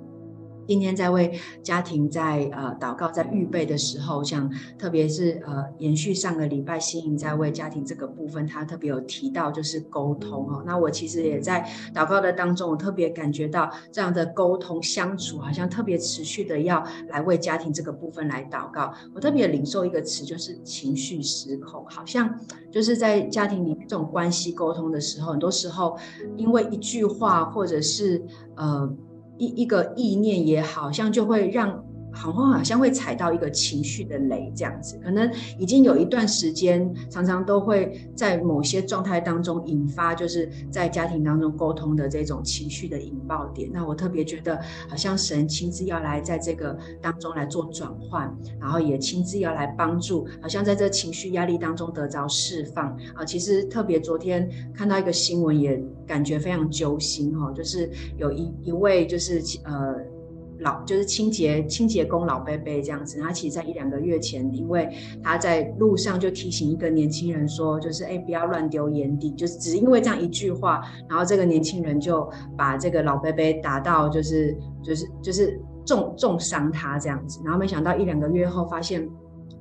[0.68, 10.64] 今天在为家庭在呃祷告，在预备的时候，像特别是呃延续上个礼拜心营在为家庭这个部分，他特别有提到就是沟通哦。
[10.66, 18.94] 那我其实也在祷告的当中，我特别感觉到这样的沟通相处，好像特别持续的要来为家庭这个部分来祷告。
[19.14, 22.40] 我特别领受一个词，就是情绪失控，好像
[22.72, 25.98] 就是在家庭里这种关系沟通的时候，很多时候
[26.36, 28.24] 因为一句话或者是
[28.56, 28.92] 呃。
[29.38, 31.85] 一一个意念也好像就会让。
[32.16, 43.70] 好像好像会踩到一个情绪的雷，这样子，可能已经有一段时间，常常都会在某些状态当中引发，就是在家庭当中沟通的这种情绪的引爆点。
[43.74, 53.26] 那我特别觉得，好像神亲自要来在这个当中来做转换，然后也亲自要来帮助，好像在这情绪压力当中得着释放啊。
[53.26, 60.15] 其实特别昨天看到一个新闻，也感觉非常揪心哈，就是有一一位就是呃。
[60.60, 64.90] 老就是清洁清洁工老贝贝这样子，他其实在一两个月前，因为
[65.24, 79.08] 他在路上就提醒一个年轻人说，就是哎不要乱丢烟蒂，就是只因为这样一句话，然后这个年轻人就把这个老贝贝打到就是就是就是重重伤他这样子，然后没想到一两个月后发现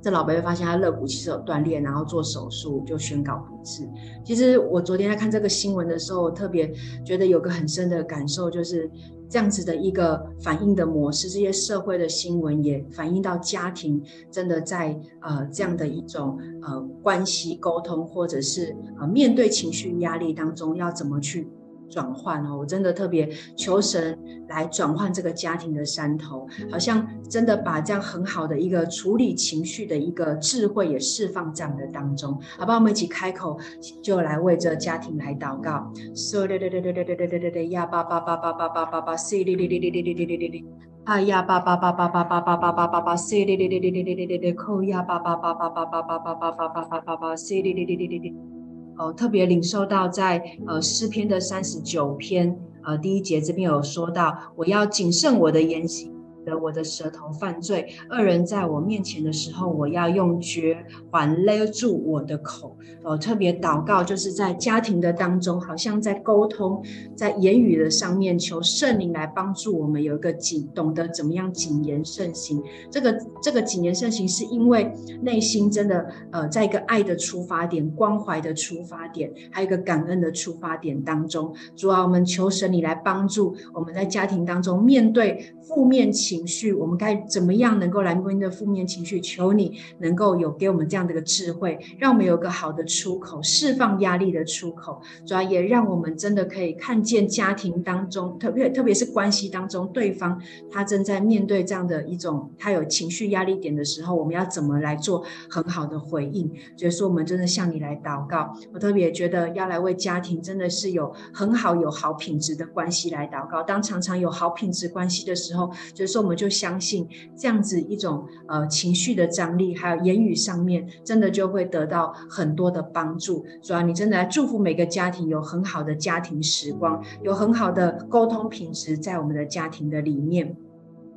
[0.04, 3.88] 这老伯伯发现他肋骨其实有断裂，然后做手术就宣告不治。
[4.22, 6.70] 其实我昨天在看这个新闻的时候，特别
[7.02, 8.90] 觉得有个很深的感受就是。
[9.26, 21.48] 这样子的一个反应的模式，这些社会的新闻也反映到家庭，真的在呃这样的一种呃关系沟通，或者是呃面对情绪压力当中，要怎么去
[21.90, 24.18] 转换哦，我真的特别求神
[24.48, 33.58] 来转换这个家庭的山头，好像真的把这样很好的一个处理情绪的一个智慧也释放这样的当中，好吧，我们一起开口，
[34.02, 35.92] 就来为这家庭来祷告。
[36.14, 40.64] So 对对对对对对对对对对呀吧吧吧吧吧吧吧吧，C 哩哩哩哩哩哩哩哩哩哩，
[41.04, 48.53] 啊呀吧吧吧吧吧吧吧吧吧吧吧，C 哩哩哩哩哩哩哩哩哩，扣呀吧吧吧吧吧吧吧吧吧吧吧吧吧，C 哩哩哩哩哩哩。
[48.96, 56.13] 呃，特别领受到在呃诗篇的三十九篇呃第一节这边有说到，我要谨慎我的言行。
[56.44, 62.76] 的我的舌头犯罪，恶人在我面前的时候，我要用绝环勒住我的口。
[63.02, 66.82] 呃，特别祷告，就是在家庭的当中，好像在沟通，
[67.14, 72.62] 在言语的上面，求圣灵来帮助我们有一个谨，懂得怎么样谨言慎行。
[72.90, 81.54] 这个这个谨言慎行，是因为内心真的呃，在一个爱的出发点、关怀的出发点，还有一个感恩的出发点当中。
[81.76, 86.33] 主啊，我们求神你来帮助我们在家庭当中面对负面情。
[86.34, 89.20] 情绪，我们该怎么样能够来面对负面情绪？
[89.20, 95.00] 求你能够有给我们这样的一个智慧，让我们有个好的出口，释放压力的出口。
[95.24, 100.40] 主要也让我们真的可以看见家庭当中，特别特别是关系当中，对方
[100.72, 106.50] 他正在面对这样的一种他有情绪压力点的时候，我们要怎么来做很好的回应？
[106.76, 108.52] 所以说，我们真的向你来祷告。
[108.72, 113.62] 我特别觉得要来为家庭真的是有很好有好品质的关系来祷告。
[113.62, 116.23] 当常常有好品质关系的时候，就是说。
[116.24, 117.06] 我们就相信
[117.36, 123.44] 这样子一种呃情绪的张力，还有言语上面，真的就会得到很多的帮助。
[123.62, 130.56] 主要，你真的来祝福每个家庭有很好的家庭时光，有很好的沟通品质在我们的家庭的里面。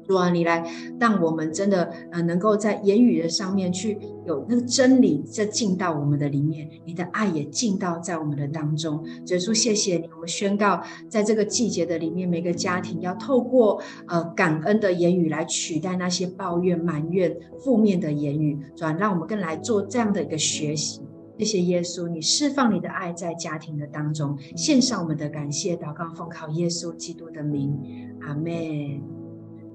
[0.08, 0.66] 主啊，你来
[1.00, 9.04] 让我们真的呃，能够在言语的上面去有那个真理，这进到我们的里面，你的爱也进到在我们的当中。
[9.28, 18.58] 耶稣，谢谢你，我们宣告，在这个季节的里面，每个家庭要透过呃感恩的言语来取代那些抱怨、埋怨、负面的言语。
[18.76, 21.02] 主啊，让我们更来做这样的一个学习。
[21.38, 27.78] 谢谢耶稣，你释放你的爱在家庭的当中，献上我们的感谢、祷告、奉靠耶稣基督的名，
[28.22, 29.17] 阿门。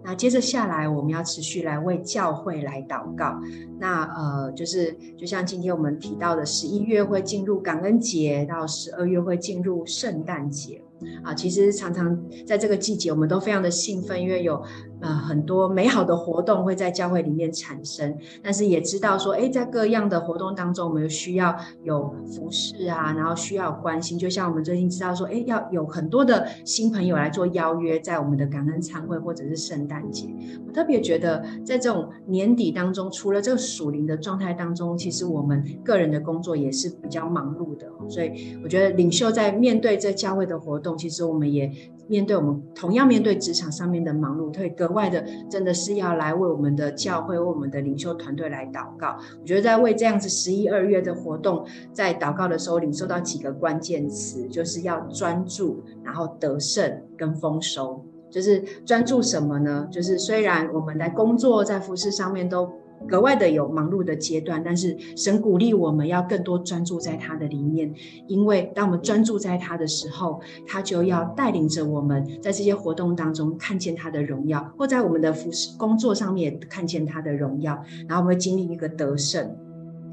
[0.04, 3.40] 那接着下来，我们要持续来为教会来祷告。
[3.78, 10.82] 那呃，就是就像今天我们提到的，十一月会进入感恩节，到十二月会进入圣诞节。
[11.24, 14.62] 啊，其实常常在这个季节，我们都非常的兴奋，因为有
[15.02, 18.16] 呃很多美好的活动会在教会里面产生。
[18.42, 24.18] 但是也知道说，诶，在各样的活动当中，我们需要有服侍啊，然后需要关心。
[24.18, 30.28] 就像我们最近知道说，诶，要有很多的新朋友来做邀约，在我们的感恩餐会或者是圣诞节。
[30.66, 37.90] 我特别觉得，在这种年底当中，除了这个属灵的状态当中，其实我们个人的工作也是比较忙碌的。
[38.08, 41.70] 所以我觉得领袖在面对这教会的活动，其实我们也
[42.08, 49.16] 面对我们同样面对职场上面的忙碌，会格外的真的是要来为我们的教会、为我们的领袖团队来祷告。
[49.40, 58.04] 我觉得在为这样子十一二月的活动，在祷告的时候领受到几个关键词，就是要专注，然后得胜跟丰收。
[58.30, 59.86] 就是专注什么呢？
[59.90, 62.66] 就是虽然我们在工作、在服事上面都
[63.08, 67.92] 格外的有忙碌的阶段，但是神鼓励我们要更多专注在他的里面，
[68.26, 77.74] 因为当我们专注在他的时候，他就要带领着我们在这些活动当中看见他的荣耀，或在我们的服事工作上面看见他的荣耀，
[78.08, 79.54] 然后我们会经历一个得胜。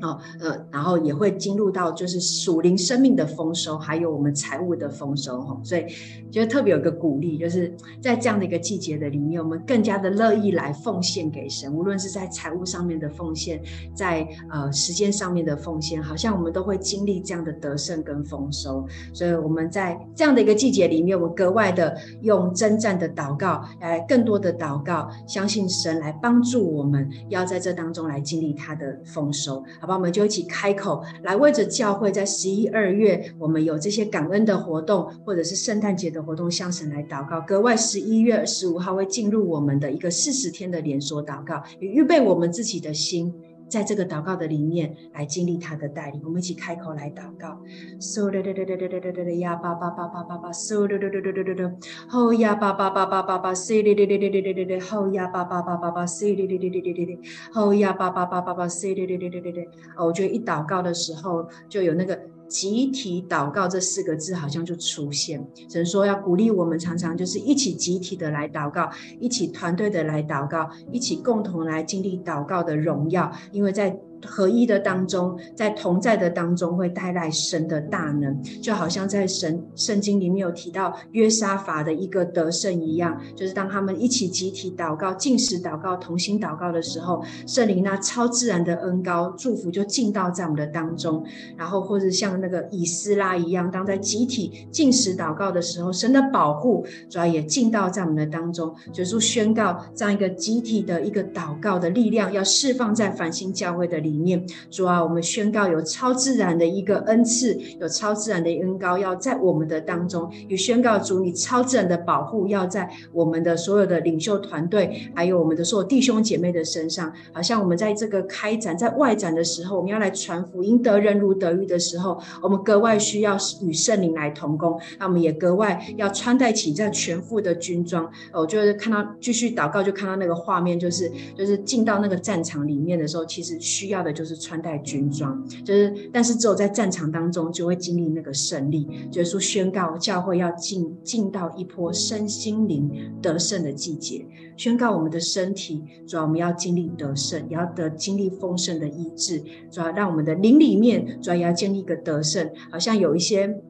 [0.02, 5.86] 哦，呃，然后也会进入到就是属灵生命的丰收，还有我们财务的丰收哈，所以
[6.32, 13.62] 觉得特别有个鼓励，就是在这样的一个季节的里面，我们更加的乐意来奉献给神，无论是在财务上面的奉献，
[13.94, 29.64] 在呃时间上面的奉献，好像我们都会经历这样的得胜跟丰收，所以我们在这样的一个季节里面，我们格外的用征战的祷告来更多的祷告，相信神来帮助我们，要在这当中来经历他的丰收。
[29.80, 37.42] 好，我们就一起开口来为着教会，在十一二月，我们有这些感恩的活动，或者是圣诞节的活动，向神来祷告。
[37.42, 43.34] 格外十一月十五号会进入我们的一个四十天的连锁祷告，也预备我们自己的心。
[43.70, 47.58] 在这个祷告的里面来经历他的带领，我们一起开口来祷告
[48.00, 51.72] ：，so 六六六六六六六六六，oh 呀八八八八八八，so 六六六六六六六六
[52.12, 59.64] ，oh 呀八八八八八八，so 六六六六六六六六，oh 呀八八八八八八，so 六六六六六六六六。
[59.96, 62.20] 哦，我觉得一祷告的时候就有那个。
[62.50, 68.90] 集体祷告这四个字好像就出现，神说要鼓励我们，常常就是一起集体的来祷告，
[69.20, 73.98] 一起团队的来祷告，一起共同来经历祷告的荣耀，因为在。
[74.26, 91.24] 合一的当中，在同在的当中，会带来神的大能，就好像在神圣经里面有提到约沙法的一个得胜一样，就是当他们一起集体祷告、进食祷告、同心祷告的时候，圣灵那超自然的恩膏祝福就进到在我们的当中，
[91.56, 104.09] 然后或者像那个以斯拉一样，当在集体进食祷告的时候，神的保护主要也进到在我们的当中，就是宣告这样一个集体的一个祷告的力量，要释放在繁星教会的里。
[104.10, 117.14] 里面，主啊，我们宣告有超自然的一个恩赐，有超自然的恩膏要在我们的当中，也宣告主你超自然的保护要在我们的所有的领袖团队，还有我们的所有弟兄姐妹的身上。
[117.32, 124.80] 好像我们在这个开展、在外展的时候，我们要来传福音，得人如得鱼的时候，我们格外需要与圣灵来同工。
[124.98, 128.10] 那我们也格外要穿戴起这全副的军装。
[128.34, 133.99] 我就是看到继续祷告，就看到那个画面，就是就是进到那个战场里面的时候，其实需要。
[134.00, 138.88] 要的就是穿戴军装，就是但是只有在战场当中就会经历那个胜利。
[139.12, 142.90] 就是说宣告教会要进进到一波身心灵
[143.22, 144.26] 得胜的季节，
[144.56, 153.62] 宣告我们的身体主要我们要经历得胜，也要得经历丰盛的医治，主要让我们的灵里面主要也要建立一个得胜，好像有一些。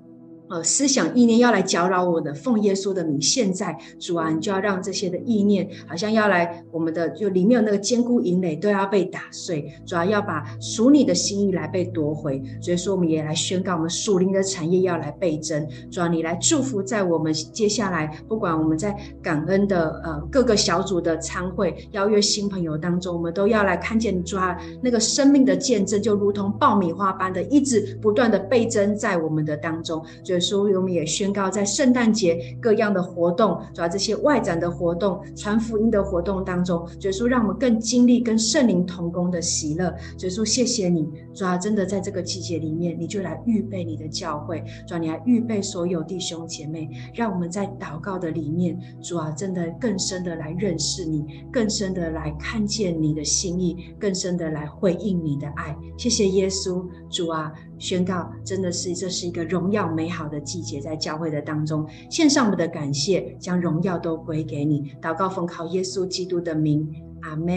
[0.49, 9.71] 呃，思想意念要来搅扰我的，奉耶稣的名，现在主啊，你就要让这些的意念，好像要来我们的，就里面有那个坚固营垒，都要被打碎。
[9.85, 12.41] 主要要把属你的心意来被夺回。
[12.59, 15.67] 所以说，我们也来宣告，我们属灵的产业要来倍增。
[15.91, 30.03] 主啊，你来祝福在我们接下来，不管我们在感恩的呃各个小组的参会邀约新朋友当中，我们都要来看见主啊那个生命的见证，就如同爆米花般的一直不断的倍增在我们的当中。
[30.23, 30.38] 所以。
[30.39, 39.85] 所以我们也宣告，在圣诞节各样的活动，主要这些外展的活动、传福音的活动当中，耶稣让我们更经历跟圣灵同工的喜乐。
[40.19, 55.75] 耶稣，谢谢你，主要真的在这个季节里面，你就来预备你的教会，主要你来预备所有弟兄姐妹，让我们在祷告的里面，主啊，真的更深的来认识你，更深的来看见你的心意，更深的来回应你的爱。
[55.97, 57.51] 谢谢耶稣，主啊。
[57.79, 64.91] 宣告，真的是这是一个荣耀美好的季节，在教会的当中，献上我们的感谢，将荣耀都归给你。
[65.01, 66.87] 祷告奉靠耶稣基督的名，
[67.21, 67.47] 阿门。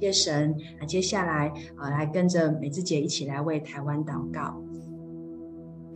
[0.00, 0.54] 谢神。
[0.80, 4.60] 啊接下来啊，来跟着美智姐一起来为台湾祷告。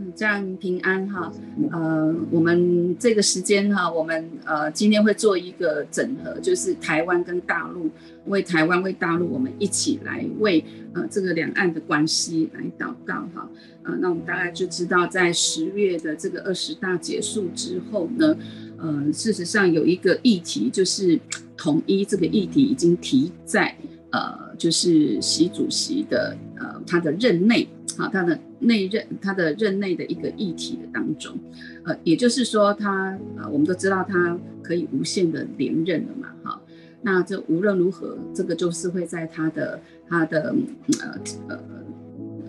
[0.00, 1.32] 嗯，这样平安哈。
[1.72, 7.90] 呃，我们这个时间哈，我们呃今天会做一个整合，就是台湾跟大陆，
[8.26, 13.50] 为台湾为大陆，我们一起来为呃这个两岸的关系来祷告哈。
[13.82, 18.36] 呃，那我们大概就知道，在十月的这个二十大结束之后呢，
[18.76, 21.18] 呃，事实上有一个议题就是
[21.56, 23.74] 统一，这个议题已经提在
[24.10, 27.66] 呃，就是习主席的呃他的任内。
[27.96, 31.36] 好，他的内任，他的任内的一个议题的当中，
[31.84, 36.60] 呃，也就是说他，呃，我们都知道他可以无限的连任了嘛，哈，
[37.02, 40.54] 那这无论如何，这个就是会在他的他的
[41.00, 41.60] 呃呃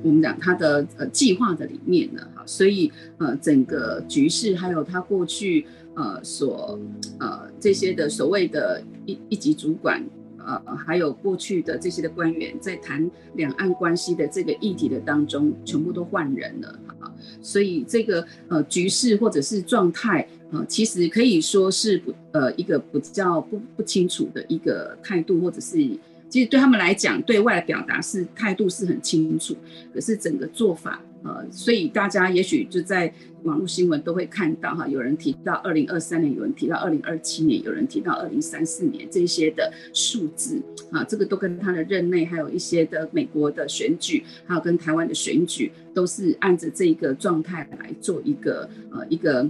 [0.03, 6.79] 我们讲他的呃计划的里面呢，哈，所以呃整个局势还有他过去呃所
[7.19, 10.03] 呃这些的所谓的一一级主管。
[10.65, 25.77] 呃，还有过去的这些的官员在谈两岸关系的这个议题的当中，全部都换人了啊，所以这个呃局势或者是状态呃，其实可以说是不呃一个比较不不清楚的一个态度，或者是
[26.29, 29.55] 其实对他们来讲，对外的表达是态度是很清楚，
[29.93, 31.01] 可是整个做法。
[31.23, 33.13] 呃，所以大家也许就在
[33.43, 40.61] 网络新闻都会看到哈，有人提到二零二三年，有人提到二零二七年，有人提到二零三四年这些的数字
[40.91, 49.49] 啊，这个都跟他的任内，还有一些的美国的选举，还有跟台湾的选举，都是按着这一个状态来做一个呃一个。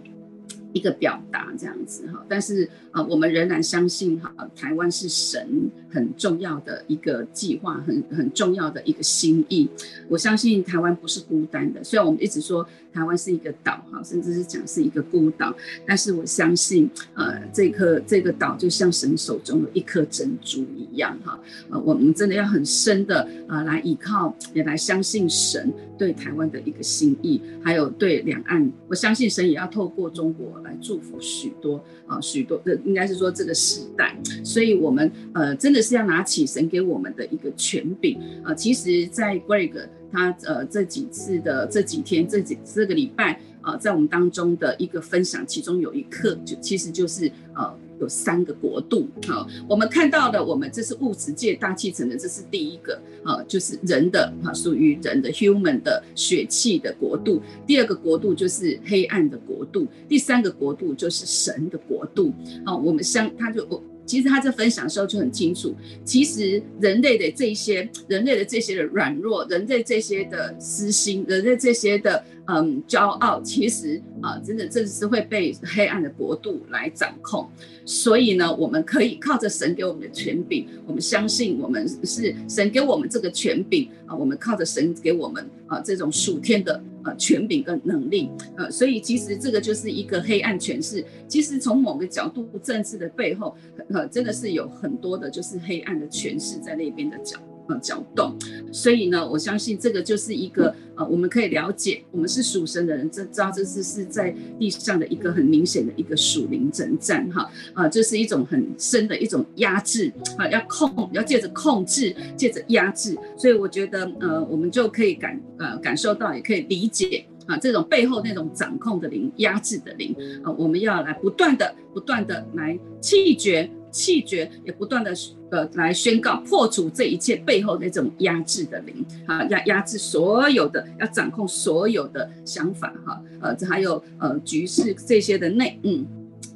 [0.74, 9.68] 一个表达这样子哈，但是啊，我们仍然相信哈，台湾是神很重要的一个计划，很很重要的一个心意。
[10.08, 15.54] 我相信台湾不是孤单的，虽然我们一直说台湾是一个岛哈，甚至是讲是一个孤岛，
[15.88, 21.40] 但是我相信呃，这颗这个岛就像神手中的一颗珍珠一样哈，
[21.70, 30.59] 呃，我们真的要很深的啊来依靠，也来相信神对台湾的一个心意，还有对两岸，我相信神也要透过中国。
[30.62, 38.54] 来祝福许多啊，许多的应该是说这个时代，所以我们呃真的是要拿起神给我们的一个权柄啊。
[38.54, 47.78] 其实，在 Greg 他呃这几次的这几天这几这个礼拜啊，在我们当中的一个分享，其中有一课就其实就是呃。
[48.00, 57.42] 有三个国度啊，我们看到的，我们这是物质界大气层的，这是第一个啊，就是人的啊，属于人的 human 的血气的国度。
[57.68, 62.34] 第二个国度就是黑暗的国度，第三个国度就是神的国度
[62.66, 62.76] 啊。
[62.76, 72.24] 我们相他就我其实他在分享的时候就很清楚，其实人类的这些人类的这些的软弱，人类这些的私心，人类这些的。
[72.52, 77.48] 嗯，骄傲其实啊，真的正是会被黑暗的国度来掌控。
[77.86, 88.32] 所以呢，我们可以靠着神给我们的权柄，我们相信我们是神给我们这个权柄啊，我们靠着神给我们啊这种属天的呃权柄跟能力。
[88.58, 91.06] 呃，所以其实这个就是一个黑暗权势。
[91.28, 93.56] 其实从某个角度，政治的背后，
[93.94, 97.38] 呃，真的是有很多的就是黑暗的权势在那边的角。
[97.70, 98.36] 呃，搅动，
[98.74, 123.70] 所以呢，我相信这个就是一个呃，我们可以了解，我们是属神的人，这知道这是是在地上的一个很明显的一个属灵征战哈，啊，这是一种很深的一种压制啊，要控，要借着控制，借着压制，所以我觉得呃，我们就可以感呃感受到，也可以理解啊，这种背后那种掌控的灵、压制的灵啊，我们要来不断的、不断的来弃绝。
[123.92, 125.14] 气绝，也不断的
[125.52, 136.06] 呃来宣告破除这一切背后那种压制的灵啊，压压制所有的，要掌控所有的想法哈，呃，这还有呃局势这些的内嗯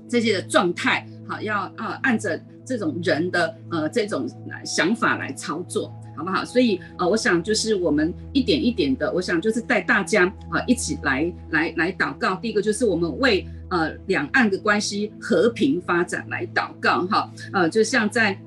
[0.08, 4.28] 这些的状态好，要啊按着这种人的呃这种
[4.64, 6.46] 想法来操作，好不好？
[6.46, 12.36] 所以呃我想就是我们一点一点的，我想就是带大家啊一起来来来祷告。
[12.36, 13.46] 第一个就是我们为。
[13.74, 18.40] 呃，两岸的关系和平发展来祷告哈，呃，就像在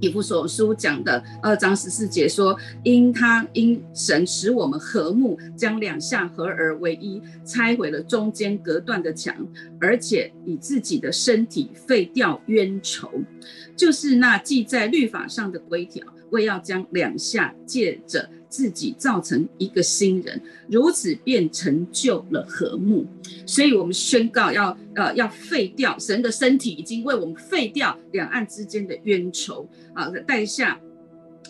[0.00, 9.32] 以弗所书讲的二章十四节说，因他因神使我们和睦，将两下合而为一，拆毁了中间隔断的墙，
[9.80, 13.08] 而且以自己的身体废掉冤仇，
[13.76, 18.28] 就是那记在律法上的规条，为要将两下借着。
[18.48, 23.06] 自己造成一个新人，如此便成就了和睦。
[23.46, 30.78] 所以，我们宣告要呃要废掉神的身体，已经为我们废掉两岸之间的冤仇啊的代价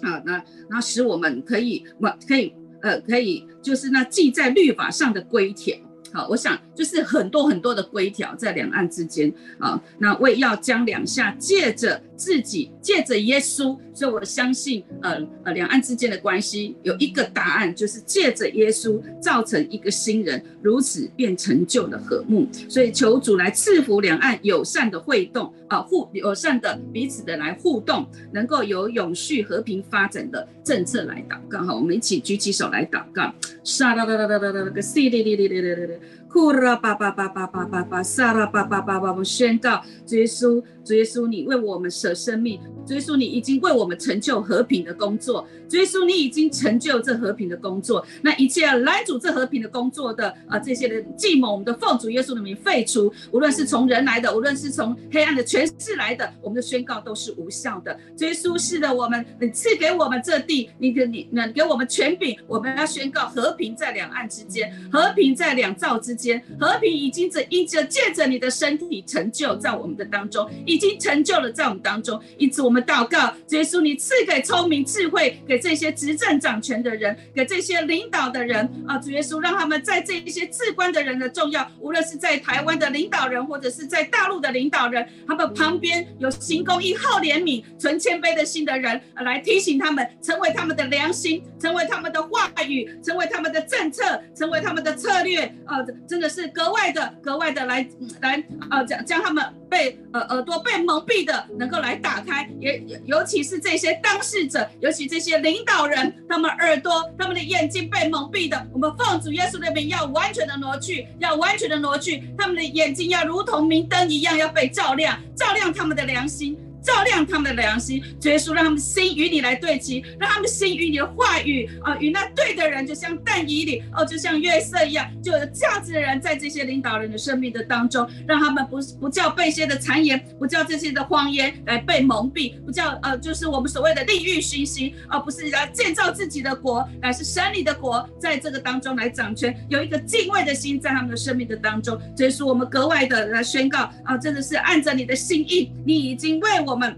[0.03, 1.85] 啊，那那使我们可以
[2.27, 5.77] 可以呃可以就是那记在律法上的规条。
[6.11, 22.47] 好，我想就是很多很多的规条在两岸之间啊，那为要将两下借着自己借着耶稣，所以我相信呃呃两岸之间的关系有一个答案，就是借着耶稣造成一个新人，如此便成就了和睦。
[22.69, 31.59] 所以求主来赐福两岸友善的互动啊，互友善的彼此的来互动，能够有永续和平发展的政策来祷告。
[31.65, 33.35] 好，我们一起举起手来祷告。
[33.65, 35.95] 沙哒哒哒哒哒哒个 C 哩哩哩哩哩哩。
[36.31, 57.99] 呼啦巴巴巴巴巴巴巴，撒啦巴巴巴巴，我宣告，主耶稣，主耶稣，你为我们舍生命，主耶稣，你已经为我们成就和平的工作，主耶稣，你已经成就这和平的工作，那一切拦阻这和平的工作的啊，这些的计谋，我们的奉主耶稣的名废除，无论是从人来的，无论是从黑暗的权势来的，我们的宣告都是无效的。
[58.17, 66.43] 主耶稣，是的，我们你赐给我们这地，你给你那给我们权柄，我们要宣告和平在两岸之间，和平在两造之间。
[66.61, 72.21] 和平已经着因着借着你的身体成就在我们的当中，已经成就了在我们当中。
[72.37, 95.79] 因此我们祷告，耶稣你赐给聪明智慧，给这些执政掌权的人，给这些领导的人啊，主耶稣让他们在这一些至关的人的重要，无论是在台湾的领导人，或者是在大陆的领导人，他们旁边有行公义、好怜悯、存谦卑的心的人，来提醒他们，成为他们的良心，成为他们的话语，成为他们的政策，成为他们的策略啊。
[96.09, 97.87] 真的是格外的、格外的来
[98.23, 116.59] 来呃，将将他们被呃耳朵被蒙蔽的，能够来打开，也尤其是这些当事者，尤其这些领导人，他们耳朵、他们的眼睛被蒙蔽的，我们奉主耶稣的名，要完全的挪去，要完全的挪去，他们的眼睛要如同明灯一样，要被照亮，照亮他们的良心。
[116.89, 146.78] 照亮他们的良心，主耶稣让他们心与你来对齐，让他们心与你的话语啊，与那对的人，就像但以里哦，就像月色一样，就有价值的人在这些领导人的生命的当中，让他们不不叫被些的谗言，不叫这些的谎言来被蒙蔽，不叫呃，就是我们所谓的利欲熏心，而不是来建造自己的国，乃是神你的国在这个当中来掌权，有一个敬畏的心在他们的生命的当中，所以说我们格外的来宣告啊，真的是按着你的心意，你已经为我们。
[146.79, 146.97] 我们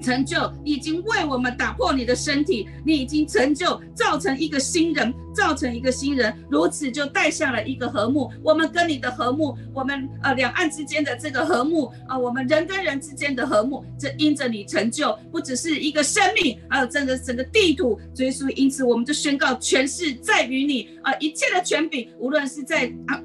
[0.00, 8.32] 成就，已经为我们打破你的身体，你已经成就造成一个新人，造成一个新人，如此就带下了一个和睦。
[8.42, 18.00] 我们跟你的和睦，我们呃两岸之间的这个和睦啊、我们人跟人之间的和睦，这因着你成就，不只是一个生命，还有整个整个地图。
[18.14, 23.20] 所以说，因此我们就宣告，权势在于你啊、一切的权柄，无论是在啊。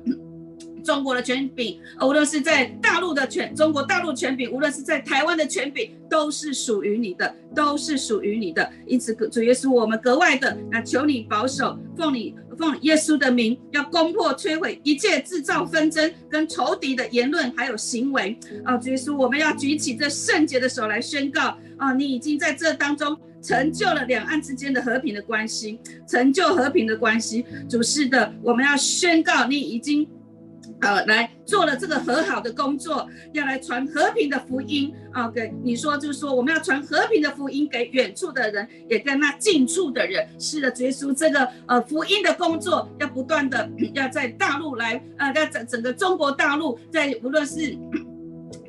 [0.90, 8.68] 中国的权柄，无论是在大陆的权，中国大陆权柄，无论是在台湾的权柄，都是属于你的，都是属于你的。
[8.88, 18.36] 因此，主耶稣，我们格外的那求你保守，奉你奉耶稣的名，要攻破摧毁一切制造纷争跟仇敌的言论还有行为。
[18.66, 27.46] 啊，主耶稣，我们要举起这圣洁的手来宣告啊，你已经在这当中成就了两岸之间的和平的关系，成就和平的关系。
[27.70, 30.10] 主是的，我们要宣告你已经。
[30.82, 35.30] 呃，来做了这个和好的工作，要来传和平的福音啊！
[35.30, 40.28] 给你说，就是说，我们要传和平的福音给远处的人，也跟那近处的人。
[40.40, 47.78] 是的，耶稣，这个呃福音的工作要不断的 要在大陆来，呃，在整整个中国大陆，在无论是。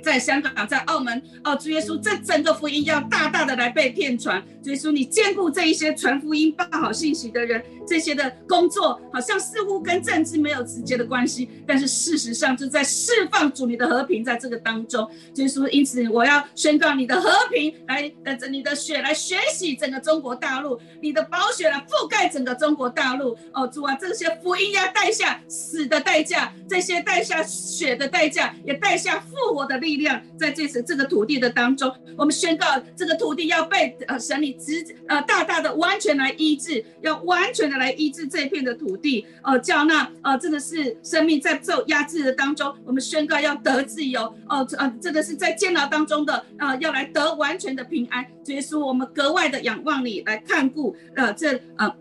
[0.01, 4.42] 在香港，在澳门，哦，主耶稣，这整个福音要大大的来被遍传。
[4.62, 15.09] 主耶稣，你兼顾这一些传福音、报好信息的人，这些的工作好像似乎跟政治没有直接的关系，但是事实上就在释放主你的和平在这个当中。
[15.34, 23.36] 主耶稣，因此我要宣告你的和平来，等着你的血来血洗整个中国大陆，你的宝血来覆盖整个中国大陆。
[23.53, 29.89] 哦，主啊，这些福音要带下死的代价，这些带下血的代价，也带下复活的力。
[29.91, 48.24] 力量在这次这个土地的当中，我们宣告这个土地要被呃神你直呃大大的完全来医治，要完全的来医治这片的土地，呃叫那呃真的是生命在受压制的当中，我们宣告要得自由，哦呃这个是在监牢当中的呃要来得完全的平安。
[48.45, 51.93] 所以说，我们格外的仰望你来看顾呃这呃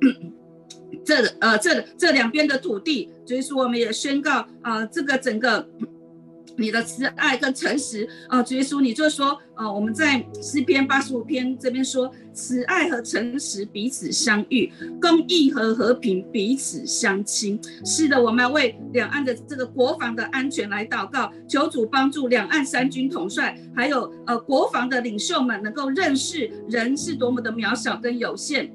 [1.04, 3.10] 这呃这这两边的土地。
[3.26, 5.68] 所以说，我们也宣告啊、呃、这个整个。
[6.60, 17.60] 你的慈爱跟诚实啊，主耶稣，你就说啊，我们在诗篇八十五篇这边说，慈爱和诚实彼此相遇，公义和和平彼此相亲。
[17.86, 28.70] 是的，我们要为两岸的这个国防的安全来祷告，求主帮助两岸三军统帅，还有呃国防的领袖们能够认识人是多么的渺小跟有限。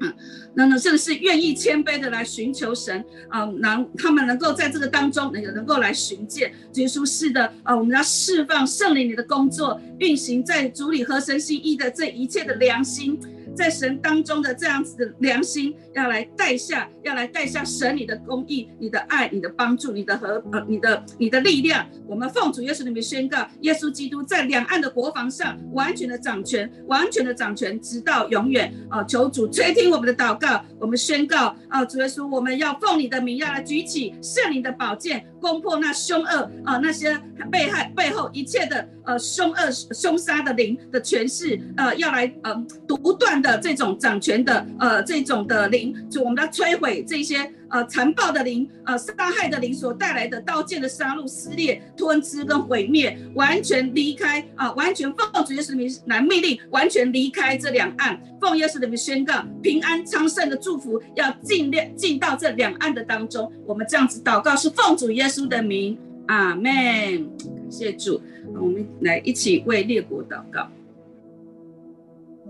[0.00, 0.12] 嗯，
[0.54, 7.04] 那呢，这个是愿意谦卑的来寻求神啊，能他们能够在这个当中能能够来寻见耶稣。
[7.04, 13.18] 是的啊，我们要释放圣灵你的工作运行在主里合神心意的这一切的良心。
[13.54, 21.86] 在神当中的这样子的良心，要来带下，要来带下神你的公义、你的爱、你的帮助、你的和呃、你的你的力量。
[22.06, 28.72] 我们奉主耶稣里面宣告，耶稣基督在两岸的国防上完全的掌权，完全的掌权，直到永远。
[28.88, 37.16] 啊，求主垂听我们的祷告，我们宣告啊，主耶稣，我们要奉你的名，要来举起圣灵的宝剑，攻破那凶恶啊，那些
[37.50, 42.54] 被害背后一切的呃凶恶凶杀的灵的权势，呃，要来呃
[42.86, 47.50] 独断的这种掌权的呃这种的灵，就我们要摧毁这些。
[47.72, 63.52] 呃，残暴的灵，呃，杀害的灵所带来的刀剑的杀戮、撕裂、吞吃跟毁灭，完全离开啊、呃，完全奉主耶稣的名来命令，完全离开这两岸，奉耶稣的名宣告平安昌盛的祝福，要进列进到这两岸的当中。
[63.64, 65.96] 我们这样子祷告是奉主耶稣的名，
[66.26, 66.64] 阿门。
[66.64, 68.20] 感谢主，
[68.54, 70.68] 我们来一起为列国祷告。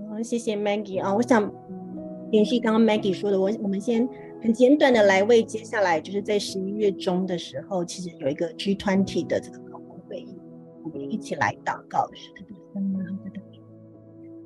[0.09, 1.53] 好，谢谢 Maggie 啊，我想
[2.32, 4.09] 延续刚刚 Maggie 说的，我我们先。
[4.42, 10.34] 很简短的来为接下来就是在十一月中的时候，其实有一个 G20 的这个高峰会议，
[10.82, 12.09] 我们一起来祷告。
[12.14, 12.40] 是的，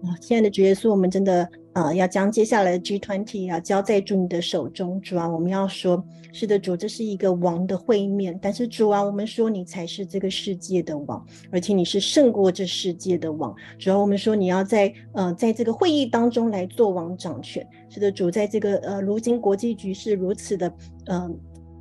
[0.09, 1.49] 啊，亲爱的主耶稣，我们真的。
[1.75, 6.03] 啊、呃，要将接下来的 G20 要交在主你的手中，主啊，我们要说，
[6.33, 13.53] 是的，主，这是一个王的会面，但是主啊，我们说你才是这个世界的王，而且你是胜过这世界的王。
[13.77, 17.67] 主啊，我们说你要在呃，在这个会议当中来做王掌权。
[17.91, 20.73] 是的，主，在这个呃，如今国际局势如此的
[21.07, 21.29] 呃，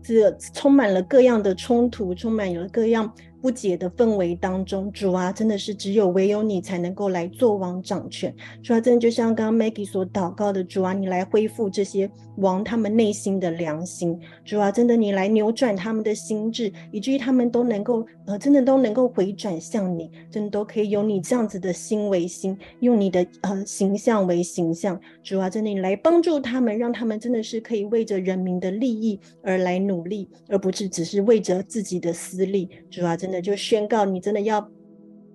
[0.02, 3.14] 这充满了各样的冲突，充满了各样。
[3.44, 8.34] 不解的氛围当中，主啊，真的是只有唯有你才能够来做王掌权。
[8.64, 14.18] 主啊，真的就像刚刚 Maggie 所祷告的，主啊，你来恢复这些王他们内心的良心。
[14.46, 24.98] 主啊，真的你来扭转他们的心智，以至于他们都能够呃，真的都能够回转向你，真的都可以有你这样子的心为心，用你的呃形象为形象。
[25.22, 32.70] 主啊，真的你来帮助他们，让他们真的是可以为着人民的利益而来努力，而不是只是为着自己的私利。
[32.90, 33.33] 主啊，真。
[33.42, 34.68] 就宣告，你真的要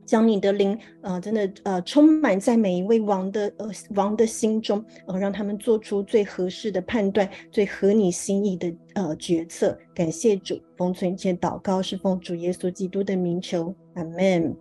[0.06, 9.78] 将你的灵，呃，真的呃，充满在每一位王的呃王的心中，呃，让他们做出最合适的判断，最合你心意的呃决策。
[9.94, 14.56] 感谢主，奉存前祷告，是奉主耶稣基督的名求，阿门。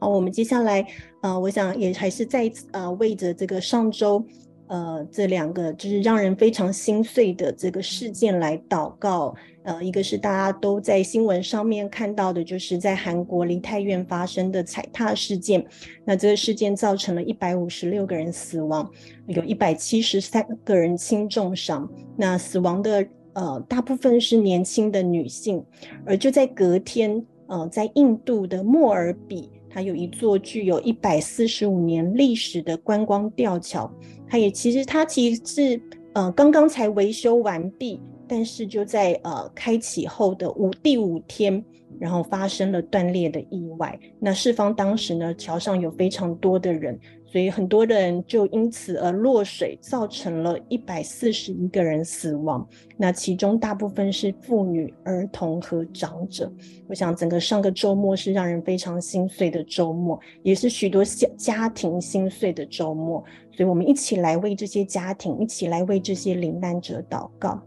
[0.00, 0.84] 好，我们接下来，
[1.22, 4.24] 呃，我想也还是再一次呃为着这个上周。
[4.68, 9.32] 呃，这两个就是让人非常心碎的这个事件来祷告。
[9.66, 15.66] 呃，一个是大家都在新闻上面看到的，就是在韩国梨泰院发生的踩踏事件。
[16.04, 18.88] 那这个事件造成了一百五十六个人死亡，
[19.26, 21.90] 有一百七十三个人轻重伤。
[22.16, 25.60] 那死亡的呃大部分是年轻的女性。
[26.04, 33.90] 而就在隔天，呃，在印度的莫尔比，它有一座具有一百四十五年历史的观光吊桥。
[34.28, 41.64] 它也其实它其实是呃刚刚才维修完毕，但是就在呃开启后的五第五天，
[41.98, 43.98] 然后发生了断裂的意外。
[44.18, 46.98] 那事发当时呢，桥上有非常多的人。
[47.28, 52.66] 所以很多人就因此而落水，造成了一百四十一个人死亡。
[52.96, 56.50] 那其中大部分是妇女、儿童和长者。
[56.88, 63.22] 我想整个上个周末是让人非常心碎的周末，也是许多家家庭心碎的周末。
[63.52, 67.60] 所以我们一起来为这些家庭，一起来为这些罹难者祷告。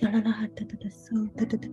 [0.00, 1.68] 啦啦哒哒哒嗦哒哒哒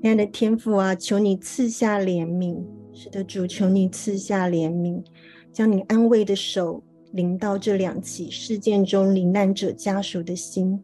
[0.00, 2.64] 亲爱的天父啊，求你赐下怜悯。
[2.92, 5.04] 是的，主，求你赐下怜悯，
[5.52, 6.82] 将你安慰的手
[7.12, 10.82] 临到这两起事件中罹难者家属的心，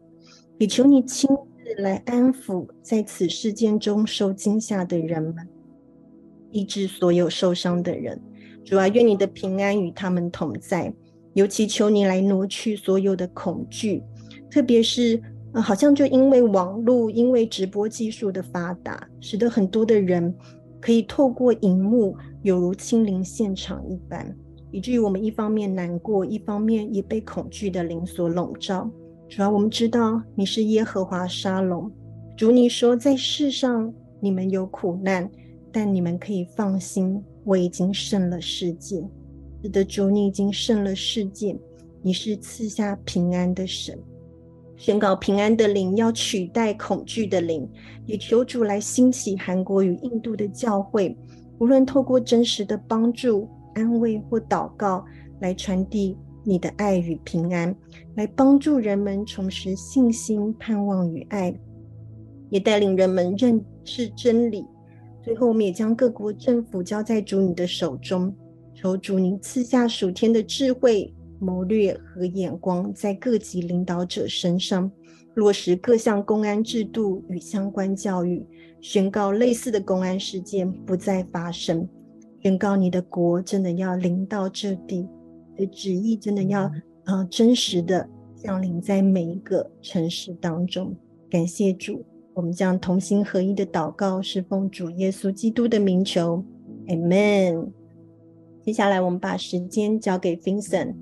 [0.59, 5.47] 也求你亲自来安抚在此事件中受惊吓的人们，
[6.51, 8.21] 医治所有受伤的人。
[8.63, 10.93] 主啊，愿你的平安与他们同在，
[11.35, 14.01] 尤其求你来挪去所有的恐惧，
[14.49, 15.21] 特别是，
[15.53, 20.33] 好像就因为网络，因为直播技术的发达，使得很多的人。
[20.81, 24.35] 可以透过荧幕，犹如亲临现场一般，
[24.71, 28.87] 以至于我们一方面难过，一方面也被恐惧的灵所笼罩。
[29.27, 31.91] 主要我们知道你是耶和华沙龙，
[32.37, 35.27] 主你说在世上你们有苦难，
[35.71, 39.03] 但你们可以放心，我已经胜了世界。
[39.69, 41.57] 的，主你已经胜了世界，
[42.01, 43.97] 你是赐下平安的神。
[44.77, 47.67] 宣告平安的灵要取代恐惧的灵，
[48.05, 51.15] 也求主来兴起韩国与印度的教会，
[51.59, 55.05] 无论透过真实的帮助、安慰或祷告，
[55.39, 57.73] 来传递你的爱与平安，
[58.15, 61.57] 来帮助人们重拾信心、盼望与爱，
[62.49, 64.65] 也带领人们认识真理。
[65.23, 68.31] 最后，我们也将各国政府交在主你的手中，
[68.75, 74.91] 求主您赐下属天的智慧、谋略和眼光，在各级领导者身上
[75.33, 78.45] 落实各项公安制度与相关教育，
[78.81, 81.87] 宣告类似的公安事件不再发生，
[82.43, 85.07] 宣告你的国真的要临到这地，
[85.57, 86.69] 你的旨意真的要
[87.05, 90.93] 呃真实的降临在每一个城市当中。
[91.29, 96.43] 感谢主，我们将同心合一的祷告，是奉主耶稣基督的名求
[96.87, 97.84] ，Amen。
[98.65, 100.95] 接下来，我们把时间交给 Vincent。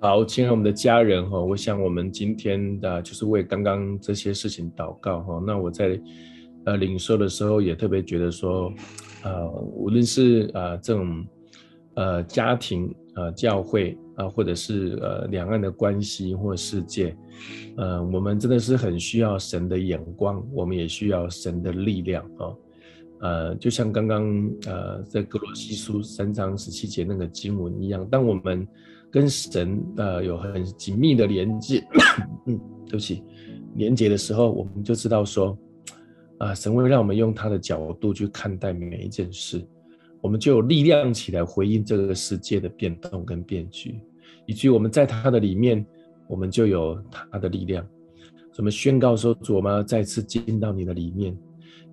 [0.00, 5.42] 好，亲爱我们的家人哈，我想我们今天的就是为刚刚这些事情祷告哈。
[5.46, 6.00] 那我在
[6.64, 8.72] 呃领受的时候，也特别觉得说，
[9.22, 11.22] 呃，无论是呃这种
[11.96, 17.14] 呃家庭呃教会啊，或者是呃两岸的关系或世界，
[17.76, 22.48] 呃，我们真的是很需要神的眼光，我们也需要神的力量啊。
[23.20, 28.66] 呃，就像刚刚呃在格罗西书三章十七节那个经文一样，当我们
[29.10, 31.82] 跟神呃有很紧密的连接，
[32.46, 33.22] 嗯，对不起，
[33.76, 35.56] 连接的时候，我们就知道说，
[36.38, 39.64] 啊、神会让我们用他的角度去看待每一件事，
[40.20, 43.98] 我们就有力量起来回应这个世界的变动跟变局，
[44.46, 45.86] 以及我们在他的里面，
[46.28, 47.86] 我们就有他的力量，
[48.58, 51.34] 我们宣告说，主，我们要再次进到你的里面。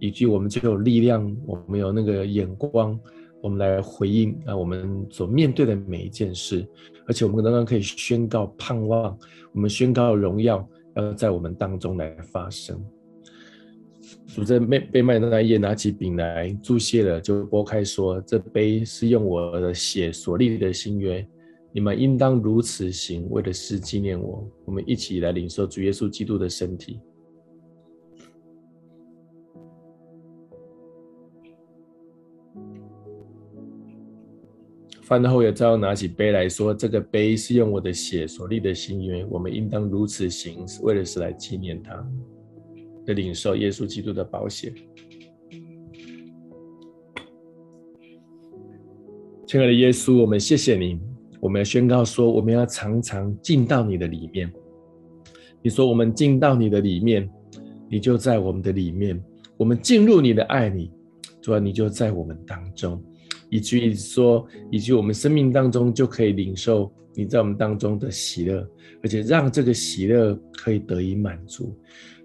[0.01, 2.99] 以及我们就有力量，我们有那个眼光，
[3.39, 6.67] 我们来回应啊，我们所面对的每一件事，
[7.05, 9.15] 而且我们刚刚可以宣告盼望，
[9.53, 12.83] 我们宣告荣耀要在我们当中来发生。
[14.25, 21.23] 主在被被卖的那一页，拿起饼来祝谢了，就拨开说：“这杯是用我的血所立的新约，
[21.71, 26.99] 你们应当如此行，为的是纪念我。”我们一起来领受主耶稣基督的身体。
[35.11, 42.01] 饭后也照样拿起杯来说：“这个杯是用我的血所立的新约，我们应当如此行，为的是来纪念他，
[43.05, 44.73] 的领受耶稣基督的宝血。”
[49.45, 50.97] 亲爱的耶稣，我们谢谢你。
[51.41, 54.49] 我们要宣告说，我们要常常进到你的里面。
[55.61, 57.29] 你说，我们进到你的里面，
[57.89, 59.21] 你就在我们的里面。
[59.57, 60.89] 我们进入你的爱里，
[61.41, 63.03] 主啊，你就在我们当中。
[63.51, 68.65] 以至于说，以及我们生命当中就可以领受你在我们当中的喜乐，
[69.03, 71.77] 而且让这个喜乐可以得以满足。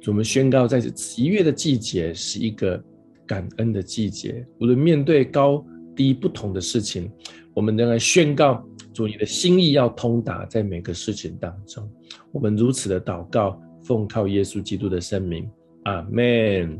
[0.06, 2.80] 我们宣告，在这十一月的季节是一个
[3.26, 4.46] 感恩的季节。
[4.60, 5.66] 无论面对高
[5.96, 7.10] 低不同的事情，
[7.52, 8.64] 我们仍然宣告，
[8.94, 11.90] 主你的心意要通达在每个事情当中。
[12.30, 15.44] 我们如此的祷告，奉靠耶稣基督的圣名，
[15.82, 16.78] 阿门。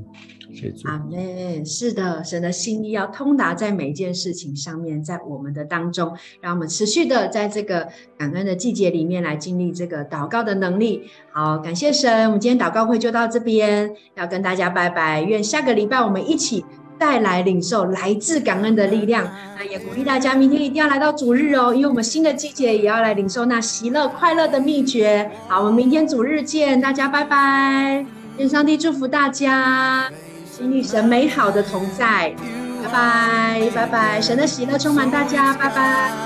[0.85, 1.65] 阿门。
[1.65, 11.11] 是的，神的心意要通达在每一件事情上面，在我们的当中，让我们持续的在这个感恩的季节里面来经历这个祷告的能力。
[11.33, 15.23] 好，感谢神，我们今天祷告会就到这边，要跟大家拜拜。
[15.23, 16.65] 愿下个礼拜我们一起
[16.99, 19.29] 带来领受来自感恩的力量。
[19.59, 25.31] 那也鼓励大家明天一定要来到主日哦，因为我们新的季节也要来领受那喜乐快乐的秘诀。
[25.49, 28.07] 好，我们明天主日见，大家拜拜。
[28.39, 30.11] 愿上帝祝福大家。
[30.57, 32.35] 请女神美好的同在，
[32.83, 36.15] 拜拜拜拜，神的喜乐充满大家，拜拜。